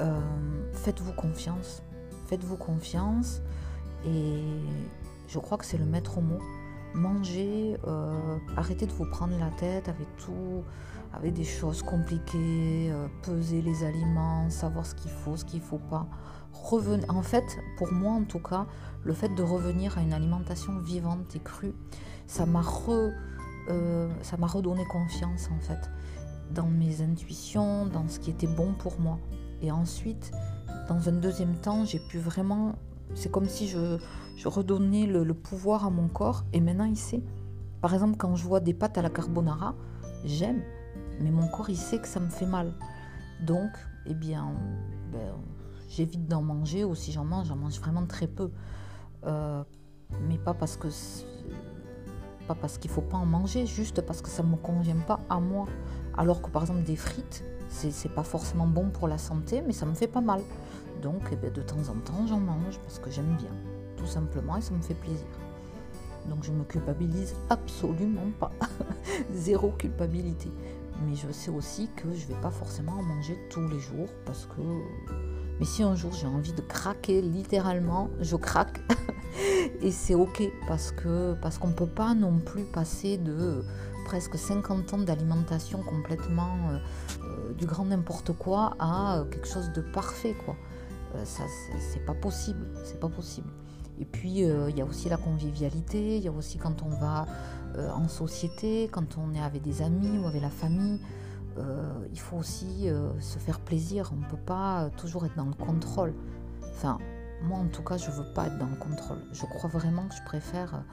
euh, 0.00 0.20
faites-vous 0.72 1.12
confiance. 1.12 1.82
Faites-vous 2.26 2.56
confiance 2.56 3.40
et 4.04 4.42
je 5.28 5.38
crois 5.38 5.58
que 5.58 5.64
c'est 5.64 5.78
le 5.78 5.86
maître 5.86 6.20
mot. 6.20 6.40
Mangez, 6.94 7.76
arrêtez 8.56 8.86
de 8.86 8.92
vous 8.92 9.04
prendre 9.04 9.38
la 9.38 9.50
tête 9.50 9.88
avec 9.88 10.08
tout 10.16 10.64
avec 11.16 11.32
des 11.32 11.44
choses 11.44 11.82
compliquées, 11.82 12.90
euh, 12.92 13.08
peser 13.22 13.62
les 13.62 13.84
aliments, 13.84 14.50
savoir 14.50 14.84
ce 14.84 14.94
qu'il 14.94 15.10
faut, 15.10 15.36
ce 15.36 15.44
qu'il 15.44 15.60
ne 15.60 15.64
faut 15.64 15.78
pas. 15.78 16.06
En 17.08 17.22
fait, 17.22 17.44
pour 17.78 17.92
moi 17.92 18.12
en 18.12 18.24
tout 18.24 18.40
cas, 18.40 18.66
le 19.04 19.12
fait 19.12 19.28
de 19.28 19.42
revenir 19.42 19.96
à 19.98 20.02
une 20.02 20.12
alimentation 20.12 20.78
vivante 20.80 21.36
et 21.36 21.38
crue, 21.38 21.74
ça 22.26 22.44
m'a 22.44 22.62
euh, 23.68 24.08
ça 24.22 24.36
m'a 24.36 24.46
redonné 24.46 24.84
confiance 24.86 25.48
en 25.56 25.60
fait 25.60 25.90
dans 26.52 26.66
mes 26.66 27.02
intuitions, 27.02 27.86
dans 27.86 28.08
ce 28.08 28.18
qui 28.18 28.30
était 28.30 28.46
bon 28.46 28.72
pour 28.74 29.00
moi. 29.00 29.18
Et 29.62 29.70
ensuite, 29.70 30.32
dans 30.88 31.08
un 31.08 31.12
deuxième 31.12 31.54
temps, 31.56 31.84
j'ai 31.84 32.00
pu 32.00 32.18
vraiment, 32.18 32.74
c'est 33.14 33.30
comme 33.30 33.48
si 33.48 33.68
je, 33.68 33.98
je 34.36 34.48
redonnais 34.48 35.06
le, 35.06 35.24
le 35.24 35.34
pouvoir 35.34 35.86
à 35.86 35.90
mon 35.90 36.08
corps 36.08 36.44
et 36.52 36.60
maintenant 36.60 36.84
il 36.84 36.96
sait. 36.96 37.22
Par 37.80 37.94
exemple, 37.94 38.16
quand 38.16 38.34
je 38.34 38.44
vois 38.44 38.60
des 38.60 38.74
pâtes 38.74 38.98
à 38.98 39.02
la 39.02 39.10
carbonara, 39.10 39.74
j'aime 40.24 40.62
mais 41.20 41.30
mon 41.30 41.48
corps 41.48 41.70
il 41.70 41.76
sait 41.76 41.98
que 41.98 42.08
ça 42.08 42.20
me 42.20 42.28
fait 42.28 42.46
mal. 42.46 42.72
Donc, 43.40 43.70
eh 44.06 44.14
bien, 44.14 44.52
ben, 45.12 45.32
j'évite 45.88 46.26
d'en 46.26 46.42
manger 46.42 46.84
ou 46.84 46.94
si 46.94 47.12
j'en 47.12 47.24
mange, 47.24 47.48
j'en 47.48 47.56
mange 47.56 47.78
vraiment 47.80 48.06
très 48.06 48.26
peu. 48.26 48.50
Euh, 49.24 49.62
mais 50.28 50.38
pas 50.38 50.54
parce 50.54 50.76
que 50.76 50.88
pas 52.46 52.54
parce 52.54 52.78
qu'il 52.78 52.90
faut 52.90 53.02
pas 53.02 53.16
en 53.16 53.26
manger, 53.26 53.66
juste 53.66 54.00
parce 54.02 54.22
que 54.22 54.28
ça 54.28 54.42
me 54.42 54.56
convient 54.56 54.96
pas 55.06 55.20
à 55.28 55.40
moi. 55.40 55.66
Alors 56.16 56.40
que 56.40 56.48
par 56.48 56.62
exemple 56.62 56.84
des 56.84 56.96
frites, 56.96 57.44
c'est 57.68 58.14
pas 58.14 58.22
forcément 58.22 58.66
bon 58.66 58.90
pour 58.90 59.08
la 59.08 59.18
santé, 59.18 59.62
mais 59.66 59.72
ça 59.72 59.84
me 59.84 59.94
fait 59.94 60.06
pas 60.06 60.20
mal. 60.20 60.40
Donc 61.02 61.22
eh 61.32 61.36
ben, 61.36 61.52
de 61.52 61.62
temps 61.62 61.88
en 61.90 61.98
temps 62.00 62.26
j'en 62.26 62.40
mange 62.40 62.78
parce 62.80 62.98
que 62.98 63.10
j'aime 63.10 63.36
bien, 63.36 63.50
tout 63.96 64.06
simplement, 64.06 64.56
et 64.56 64.60
ça 64.60 64.72
me 64.72 64.80
fait 64.80 64.94
plaisir. 64.94 65.26
Donc 66.28 66.42
je 66.44 66.52
me 66.52 66.64
culpabilise 66.64 67.34
absolument 67.50 68.30
pas. 68.38 68.52
Zéro 69.32 69.70
culpabilité. 69.70 70.50
Mais 71.04 71.14
je 71.14 71.30
sais 71.30 71.50
aussi 71.50 71.88
que 71.96 72.12
je 72.14 72.26
ne 72.26 72.34
vais 72.34 72.40
pas 72.40 72.50
forcément 72.50 72.92
en 72.92 73.02
manger 73.02 73.38
tous 73.50 73.66
les 73.68 73.80
jours 73.80 74.08
parce 74.24 74.46
que. 74.46 74.62
Mais 75.58 75.64
si 75.64 75.82
un 75.82 75.94
jour 75.94 76.12
j'ai 76.12 76.26
envie 76.26 76.52
de 76.52 76.60
craquer, 76.60 77.22
littéralement, 77.22 78.10
je 78.20 78.36
craque. 78.36 78.80
et 79.80 79.90
c'est 79.90 80.14
ok 80.14 80.42
parce 80.68 80.92
que 80.92 81.34
parce 81.40 81.58
qu'on 81.58 81.68
ne 81.68 81.74
peut 81.74 81.86
pas 81.86 82.14
non 82.14 82.38
plus 82.38 82.64
passer 82.64 83.18
de 83.18 83.64
presque 84.04 84.36
50 84.36 84.94
ans 84.94 84.98
d'alimentation 84.98 85.82
complètement 85.82 86.70
euh, 86.70 86.78
euh, 87.24 87.52
du 87.54 87.66
grand 87.66 87.84
n'importe 87.84 88.32
quoi 88.32 88.76
à 88.78 89.24
quelque 89.30 89.48
chose 89.48 89.72
de 89.72 89.80
parfait 89.80 90.34
quoi. 90.44 90.56
Euh, 91.14 91.24
ça 91.24 91.44
c'est 91.92 92.04
pas 92.04 92.14
possible, 92.14 92.66
c'est 92.84 93.00
pas 93.00 93.08
possible. 93.08 93.48
Et 93.98 94.04
puis, 94.04 94.44
euh, 94.44 94.70
il 94.70 94.76
y 94.76 94.82
a 94.82 94.84
aussi 94.84 95.08
la 95.08 95.16
convivialité, 95.16 96.16
il 96.16 96.22
y 96.22 96.28
a 96.28 96.32
aussi 96.32 96.58
quand 96.58 96.82
on 96.82 96.90
va 96.90 97.26
euh, 97.76 97.90
en 97.90 98.08
société, 98.08 98.88
quand 98.92 99.16
on 99.18 99.34
est 99.34 99.40
avec 99.40 99.62
des 99.62 99.82
amis 99.82 100.18
ou 100.18 100.26
avec 100.26 100.42
la 100.42 100.50
famille, 100.50 101.00
euh, 101.58 101.92
il 102.12 102.20
faut 102.20 102.36
aussi 102.36 102.88
se 103.20 103.38
faire 103.38 103.60
plaisir. 103.60 104.10
On 104.12 104.16
ne 104.16 104.30
peut 104.30 104.44
pas 104.44 104.90
toujours 104.96 105.24
être 105.24 105.36
dans 105.36 105.46
le 105.46 105.54
contrôle. 105.54 106.12
Enfin, 106.74 106.98
moi 107.42 107.58
en 107.58 107.68
tout 107.68 107.82
cas, 107.82 107.96
je 107.96 108.10
ne 108.10 108.16
veux 108.16 108.32
pas 108.34 108.46
être 108.46 108.58
dans 108.58 108.66
le 108.66 108.76
contrôle. 108.76 109.18
Je 109.32 109.46
crois 109.46 109.70
vraiment 109.70 110.06
que 110.08 110.14
je 110.14 110.22
préfère, 110.24 110.84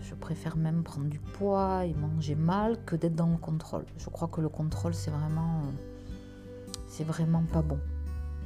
je 0.00 0.14
préfère 0.14 0.56
même 0.56 0.84
prendre 0.84 1.08
du 1.08 1.18
poids 1.18 1.84
et 1.84 1.94
manger 1.94 2.36
mal 2.36 2.78
que 2.84 2.94
d'être 2.94 3.16
dans 3.16 3.26
le 3.26 3.36
contrôle. 3.36 3.84
Je 3.96 4.08
crois 4.10 4.28
que 4.28 4.40
le 4.40 4.48
contrôle, 4.48 4.94
c'est 4.94 5.10
vraiment, 5.10 5.62
c'est 6.86 7.04
vraiment 7.04 7.42
pas 7.52 7.62
bon. 7.62 7.80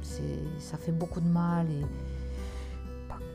Ça 0.01 0.77
fait 0.77 0.91
beaucoup 0.91 1.21
de 1.21 1.29
mal 1.29 1.67
et 1.69 1.85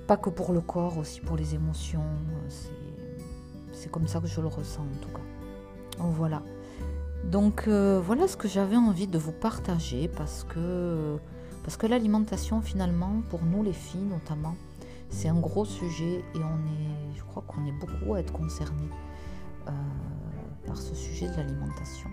pas 0.09 0.17
que 0.17 0.31
pour 0.31 0.53
le 0.53 0.63
corps, 0.63 0.97
aussi 0.97 1.21
pour 1.21 1.37
les 1.37 1.55
émotions. 1.55 2.03
C'est 3.73 3.91
comme 3.91 4.09
ça 4.09 4.21
que 4.21 4.27
je 4.27 4.41
le 4.41 4.49
ressens 4.49 4.83
en 4.83 5.01
tout 5.03 5.11
cas. 5.11 5.23
Voilà. 5.99 6.43
Donc 7.25 7.69
euh, 7.69 8.01
voilà 8.03 8.27
ce 8.27 8.37
que 8.37 8.49
j'avais 8.49 8.77
envie 8.77 9.07
de 9.07 9.19
vous 9.19 9.33
partager 9.33 10.09
parce 10.09 10.45
que, 10.45 11.19
parce 11.63 11.77
que 11.77 11.87
l'alimentation 11.87 12.63
finalement, 12.63 13.23
pour 13.29 13.45
nous 13.45 13.63
les 13.63 13.75
filles 13.75 14.09
notamment, 14.17 14.57
c'est 15.11 15.29
un 15.29 15.39
gros 15.39 15.67
sujet 15.67 16.25
et 16.35 16.39
on 16.39 16.59
est, 16.75 17.17
je 17.17 17.23
crois 17.25 17.45
qu'on 17.47 17.67
est 17.67 17.73
beaucoup 17.73 18.15
à 18.15 18.21
être 18.21 18.33
concernés 18.33 18.91
euh, 19.67 19.71
par 20.67 20.79
ce 20.79 20.95
sujet 20.95 21.29
de 21.29 21.37
l'alimentation. 21.37 22.09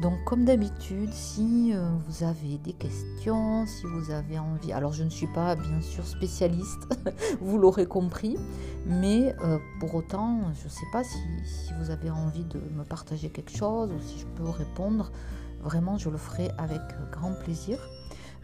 Donc 0.00 0.22
comme 0.24 0.44
d'habitude, 0.44 1.12
si 1.12 1.72
euh, 1.74 1.90
vous 2.06 2.22
avez 2.22 2.58
des 2.58 2.72
questions, 2.72 3.66
si 3.66 3.84
vous 3.84 4.12
avez 4.12 4.38
envie, 4.38 4.72
alors 4.72 4.92
je 4.92 5.02
ne 5.02 5.10
suis 5.10 5.26
pas 5.26 5.56
bien 5.56 5.80
sûr 5.80 6.06
spécialiste, 6.06 6.86
vous 7.40 7.58
l'aurez 7.58 7.86
compris, 7.86 8.36
mais 8.86 9.34
euh, 9.42 9.58
pour 9.80 9.96
autant, 9.96 10.52
je 10.60 10.64
ne 10.66 10.68
sais 10.68 10.86
pas 10.92 11.02
si, 11.02 11.18
vous 11.80 11.90
avez 11.90 12.10
envie 12.10 12.44
de 12.44 12.60
me 12.76 12.84
partager 12.84 13.28
quelque 13.28 13.56
chose 13.56 13.90
ou 13.90 14.00
si 14.00 14.20
je 14.20 14.26
peux 14.36 14.48
répondre, 14.48 15.10
vraiment 15.62 15.98
je 15.98 16.10
le 16.10 16.16
ferai 16.16 16.52
avec 16.58 16.80
grand 17.10 17.32
plaisir. 17.32 17.78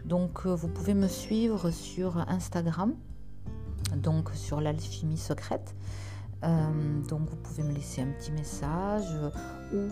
Donc 0.03 0.45
euh, 0.45 0.53
vous 0.53 0.67
pouvez 0.67 0.93
me 0.93 1.07
suivre 1.07 1.71
sur 1.71 2.17
Instagram, 2.27 2.93
donc 3.95 4.29
sur 4.33 4.59
l'alchimie 4.59 5.17
secrète. 5.17 5.73
donc 6.41 7.29
vous 7.29 7.37
pouvez 7.37 7.63
me 7.63 7.71
laisser 7.71 8.01
un 8.01 8.11
petit 8.19 8.33
message 8.33 9.05
ou 9.73 9.89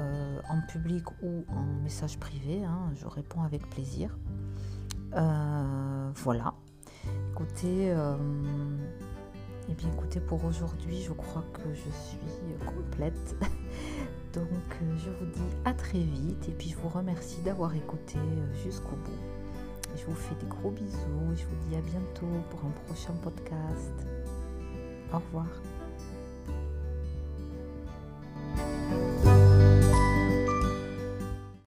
euh, 0.00 0.40
en 0.48 0.60
public 0.66 1.04
ou 1.22 1.44
en 1.48 1.62
message 1.82 2.18
privé. 2.18 2.64
Hein, 2.64 2.90
je 2.94 3.06
réponds 3.06 3.42
avec 3.42 3.68
plaisir. 3.70 4.16
voilà. 5.12 6.54
Écoutez, 7.32 7.94
eh 9.68 9.74
bien 9.74 9.88
écoutez, 9.92 10.20
pour 10.20 10.44
aujourd'hui, 10.44 11.02
je 11.02 11.12
crois 11.12 11.44
que 11.52 11.74
je 11.74 11.90
suis 11.90 12.66
complète. 12.66 13.36
Donc 14.32 14.46
je 14.96 15.10
vous 15.10 15.26
dis 15.26 15.56
à 15.64 15.74
très 15.74 15.98
vite 15.98 16.48
et 16.48 16.52
puis 16.52 16.70
je 16.70 16.76
vous 16.76 16.88
remercie 16.88 17.40
d'avoir 17.42 17.74
écouté 17.74 18.18
jusqu'au 18.64 18.96
bout. 18.96 19.42
Je 19.96 20.06
vous 20.06 20.14
fais 20.14 20.34
des 20.36 20.46
gros 20.46 20.70
bisous 20.70 21.34
je 21.36 21.44
vous 21.44 21.68
dis 21.68 21.76
à 21.76 21.80
bientôt 21.80 22.26
pour 22.50 22.64
un 22.64 22.72
prochain 22.86 23.12
podcast. 23.22 24.06
Au 25.12 25.18
revoir. 25.18 25.46